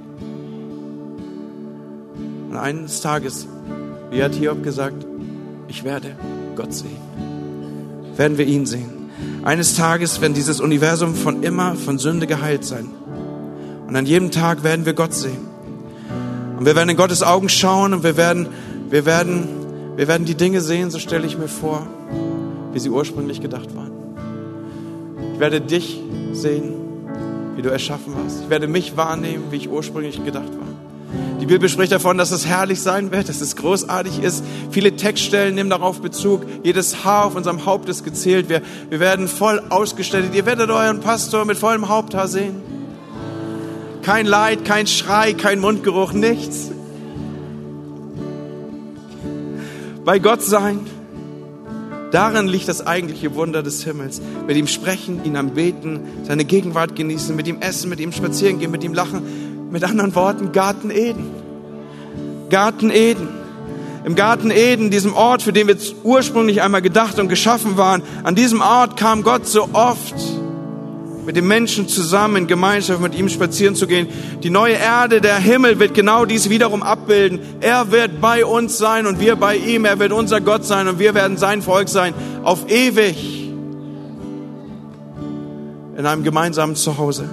Und 2.51 2.57
eines 2.57 3.01
Tages, 3.01 3.47
wie 4.11 4.23
hat 4.23 4.35
Hiob 4.35 4.63
gesagt, 4.63 5.07
ich 5.69 5.85
werde 5.85 6.17
Gott 6.57 6.73
sehen. 6.73 6.97
Werden 8.17 8.39
wir 8.39 8.47
ihn 8.47 8.67
sehen. 8.67 9.11
Eines 9.45 9.77
Tages, 9.77 10.21
wenn 10.21 10.33
dieses 10.35 10.61
Universum 10.61 11.15
von 11.15 11.43
immer 11.43 11.75
von 11.75 11.99
Sünde 11.99 12.27
geheilt 12.27 12.65
sein. 12.65 12.89
Und 13.87 13.95
an 13.95 14.07
jedem 14.07 14.31
Tag 14.31 14.65
werden 14.65 14.87
wir 14.87 14.95
Gott 14.95 15.15
sehen. 15.15 15.47
Und 16.59 16.65
wir 16.67 16.75
werden 16.75 16.89
in 16.89 16.97
Gottes 16.97 17.23
Augen 17.23 17.49
schauen 17.49 17.95
und 17.95 18.03
wir 18.03 18.17
werden, 18.17 18.49
wir 18.91 19.05
werden, 19.05 19.49
wir 19.97 20.09
werden 20.09 20.25
die 20.25 20.35
Dinge 20.35 20.61
sehen, 20.61 20.91
so 20.91 20.99
stelle 20.99 21.27
ich 21.27 21.39
mir 21.39 21.49
vor, 21.49 21.87
wie 22.79 22.83
sie 22.83 22.91
ursprünglich 22.91 23.41
gedacht 23.41 23.75
waren. 23.75 23.91
Ich 25.35 25.41
werde 25.41 25.61
dich 25.61 26.01
sehen, 26.31 26.75
wie 27.57 27.63
du 27.63 27.71
erschaffen 27.71 28.15
warst. 28.15 28.43
Ich 28.45 28.51
werde 28.51 28.69
mich 28.69 28.97
wahrnehmen, 28.97 29.47
wie 29.51 29.57
ich 29.57 29.69
ursprünglich 29.69 30.25
gedacht 30.25 30.53
war. 30.53 30.69
Die 31.41 31.47
Bibel 31.47 31.69
spricht 31.69 31.91
davon, 31.91 32.19
dass 32.19 32.31
es 32.31 32.47
herrlich 32.47 32.81
sein 32.81 33.11
wird, 33.11 33.29
dass 33.29 33.41
es 33.41 33.57
großartig 33.57 34.23
ist. 34.23 34.45
Viele 34.71 34.95
Textstellen 34.95 35.57
nehmen 35.57 35.71
darauf 35.71 36.01
Bezug. 36.01 36.43
Jedes 36.63 37.05
Haar 37.05 37.25
auf 37.25 37.35
unserem 37.35 37.67
Haupt 37.67 37.89
ist 37.89 38.05
gezählt. 38.05 38.49
Wir, 38.49 38.63
wir 38.91 39.01
werden 39.01 39.27
voll 39.27 39.61
ausgestattet. 39.71 40.37
Ihr 40.37 40.47
werdet 40.47 40.71
euren 40.71 41.01
Pastor 41.01 41.47
mit 41.47 41.59
vollem 41.59 41.89
Haupthaar 41.89 42.29
sehen. 42.29 42.63
Kein 44.03 44.25
Leid, 44.27 44.65
kein 44.65 44.87
Schrei, 44.87 45.33
kein 45.33 45.59
Mundgeruch, 45.59 46.13
nichts. 46.13 46.71
Bei 50.05 50.21
Gott 50.21 50.43
sein, 50.43 50.87
darin 52.11 52.47
liegt 52.47 52.69
das 52.69 52.87
eigentliche 52.87 53.35
Wunder 53.35 53.63
des 53.63 53.85
Himmels. 53.85 54.21
Mit 54.47 54.57
ihm 54.57 54.67
sprechen, 54.67 55.25
ihn 55.25 55.37
anbeten, 55.37 56.01
seine 56.25 56.45
Gegenwart 56.45 56.97
genießen, 56.97 57.35
mit 57.35 57.47
ihm 57.47 57.61
essen, 57.61 57.89
mit 57.89 58.01
ihm 58.01 58.13
spazieren 58.13 58.59
gehen, 58.59 58.71
mit 58.71 58.85
ihm 58.85 58.95
lachen. 58.95 59.71
Mit 59.71 59.85
anderen 59.85 60.15
Worten, 60.15 60.53
Garten 60.53 60.91
Eden. 60.91 61.31
Garten 62.51 62.91
Eden. 62.91 63.29
Im 64.05 64.15
Garten 64.15 64.51
Eden, 64.51 64.91
diesem 64.91 65.15
Ort, 65.15 65.43
für 65.43 65.53
den 65.53 65.69
wir 65.69 65.77
ursprünglich 66.03 66.63
einmal 66.63 66.81
gedacht 66.81 67.19
und 67.19 67.29
geschaffen 67.29 67.77
waren, 67.77 68.03
an 68.25 68.35
diesem 68.35 68.63
Ort 68.63 68.97
kam 68.97 69.23
Gott 69.23 69.47
so 69.47 69.69
oft 69.73 70.15
mit 71.29 71.37
dem 71.37 71.47
Menschen 71.47 71.89
zusammen 71.89 72.37
in 72.37 72.47
Gemeinschaft 72.47 73.03
mit 73.03 73.15
ihm 73.15 73.29
spazieren 73.29 73.75
zu 73.75 73.87
gehen. 73.87 74.09
Die 74.43 74.49
neue 74.49 74.73
Erde, 74.73 75.21
der 75.21 75.37
Himmel 75.37 75.79
wird 75.79 75.93
genau 75.93 76.25
dies 76.25 76.49
wiederum 76.49 76.83
abbilden. 76.83 77.41
Er 77.61 77.91
wird 77.91 78.19
bei 78.19 78.47
uns 78.47 78.79
sein 78.79 79.07
und 79.07 79.21
wir 79.21 79.37
bei 79.37 79.55
ihm. 79.57 79.85
Er 79.85 79.99
wird 79.99 80.13
unser 80.13 80.41
Gott 80.41 80.65
sein 80.65 80.89
und 80.89 80.99
wir 80.99 81.15
werden 81.15 81.37
sein 81.37 81.61
Volk 81.61 81.91
sein. 81.91 82.15
Auf 82.45 82.71
ewig. 82.71 83.53
In 85.99 86.07
einem 86.07 86.23
gemeinsamen 86.23 86.77
Zuhause. 86.77 87.29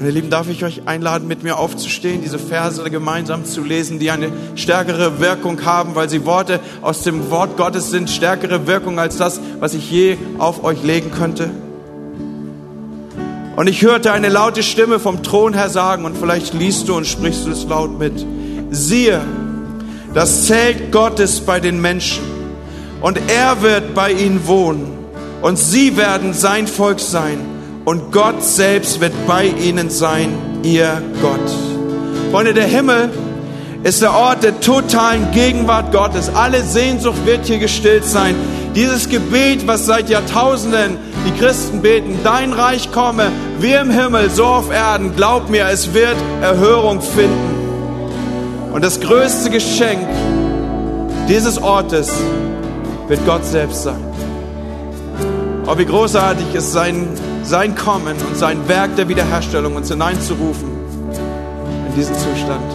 Ihr 0.00 0.10
Lieben, 0.10 0.30
darf 0.30 0.48
ich 0.48 0.64
euch 0.64 0.88
einladen, 0.88 1.28
mit 1.28 1.42
mir 1.42 1.58
aufzustehen, 1.58 2.22
diese 2.22 2.38
Verse 2.38 2.82
gemeinsam 2.88 3.44
zu 3.44 3.62
lesen, 3.62 3.98
die 3.98 4.10
eine 4.10 4.32
stärkere 4.54 5.20
Wirkung 5.20 5.62
haben, 5.66 5.94
weil 5.94 6.08
sie 6.08 6.24
Worte 6.24 6.60
aus 6.80 7.02
dem 7.02 7.30
Wort 7.30 7.58
Gottes 7.58 7.90
sind, 7.90 8.08
stärkere 8.08 8.66
Wirkung 8.66 8.98
als 8.98 9.18
das, 9.18 9.42
was 9.60 9.74
ich 9.74 9.90
je 9.90 10.16
auf 10.38 10.64
euch 10.64 10.82
legen 10.82 11.10
könnte. 11.10 11.50
Und 13.56 13.68
ich 13.68 13.82
hörte 13.82 14.12
eine 14.12 14.28
laute 14.28 14.62
Stimme 14.62 14.98
vom 14.98 15.22
Thron 15.22 15.54
her 15.54 15.68
sagen, 15.68 16.04
und 16.04 16.16
vielleicht 16.16 16.54
liest 16.54 16.88
du 16.88 16.96
und 16.96 17.06
sprichst 17.06 17.46
du 17.46 17.50
es 17.50 17.64
laut 17.64 17.98
mit, 17.98 18.24
siehe, 18.70 19.20
das 20.12 20.46
Zelt 20.46 20.90
Gottes 20.90 21.40
bei 21.40 21.60
den 21.60 21.80
Menschen, 21.80 22.24
und 23.00 23.18
er 23.28 23.62
wird 23.62 23.94
bei 23.94 24.10
ihnen 24.10 24.46
wohnen, 24.46 24.92
und 25.40 25.56
sie 25.58 25.96
werden 25.96 26.34
sein 26.34 26.66
Volk 26.66 26.98
sein, 26.98 27.38
und 27.84 28.10
Gott 28.12 28.42
selbst 28.42 29.00
wird 29.00 29.12
bei 29.26 29.46
ihnen 29.46 29.90
sein, 29.90 30.30
ihr 30.62 31.00
Gott. 31.22 31.38
Freunde, 32.32 32.54
der 32.54 32.66
Himmel 32.66 33.10
ist 33.84 34.00
der 34.00 34.14
Ort 34.14 34.42
der 34.42 34.58
totalen 34.60 35.30
Gegenwart 35.32 35.92
Gottes. 35.92 36.34
Alle 36.34 36.62
Sehnsucht 36.62 37.26
wird 37.26 37.44
hier 37.44 37.58
gestillt 37.58 38.04
sein. 38.04 38.34
Dieses 38.74 39.10
Gebet, 39.10 39.66
was 39.66 39.84
seit 39.84 40.08
Jahrtausenden 40.08 40.96
die 41.26 41.38
Christen 41.38 41.82
beten, 41.82 42.18
dein 42.24 42.54
Reich 42.54 42.90
komme, 42.90 43.30
wie 43.60 43.72
im 43.72 43.90
Himmel, 43.90 44.30
so 44.30 44.44
auf 44.44 44.70
Erden, 44.70 45.14
glaub 45.16 45.48
mir, 45.48 45.68
es 45.68 45.94
wird 45.94 46.16
Erhörung 46.42 47.00
finden. 47.00 47.54
Und 48.72 48.82
das 48.82 49.00
größte 49.00 49.50
Geschenk 49.50 50.06
dieses 51.28 51.62
Ortes 51.62 52.12
wird 53.08 53.24
Gott 53.24 53.44
selbst 53.44 53.82
sein. 53.84 54.04
Oh, 55.66 55.78
wie 55.78 55.86
großartig 55.86 56.54
ist 56.54 56.72
sein, 56.72 57.08
sein 57.42 57.74
Kommen 57.74 58.16
und 58.28 58.36
sein 58.36 58.68
Werk 58.68 58.96
der 58.96 59.08
Wiederherstellung, 59.08 59.76
uns 59.76 59.88
hineinzurufen 59.88 60.68
in 61.88 61.94
diesen 61.96 62.14
Zustand 62.14 62.70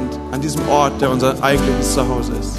und 0.00 0.34
an 0.34 0.40
diesem 0.40 0.66
Ort, 0.68 1.00
der 1.00 1.10
unser 1.10 1.42
eigentliches 1.42 1.94
Zuhause 1.94 2.32
ist. 2.40 2.56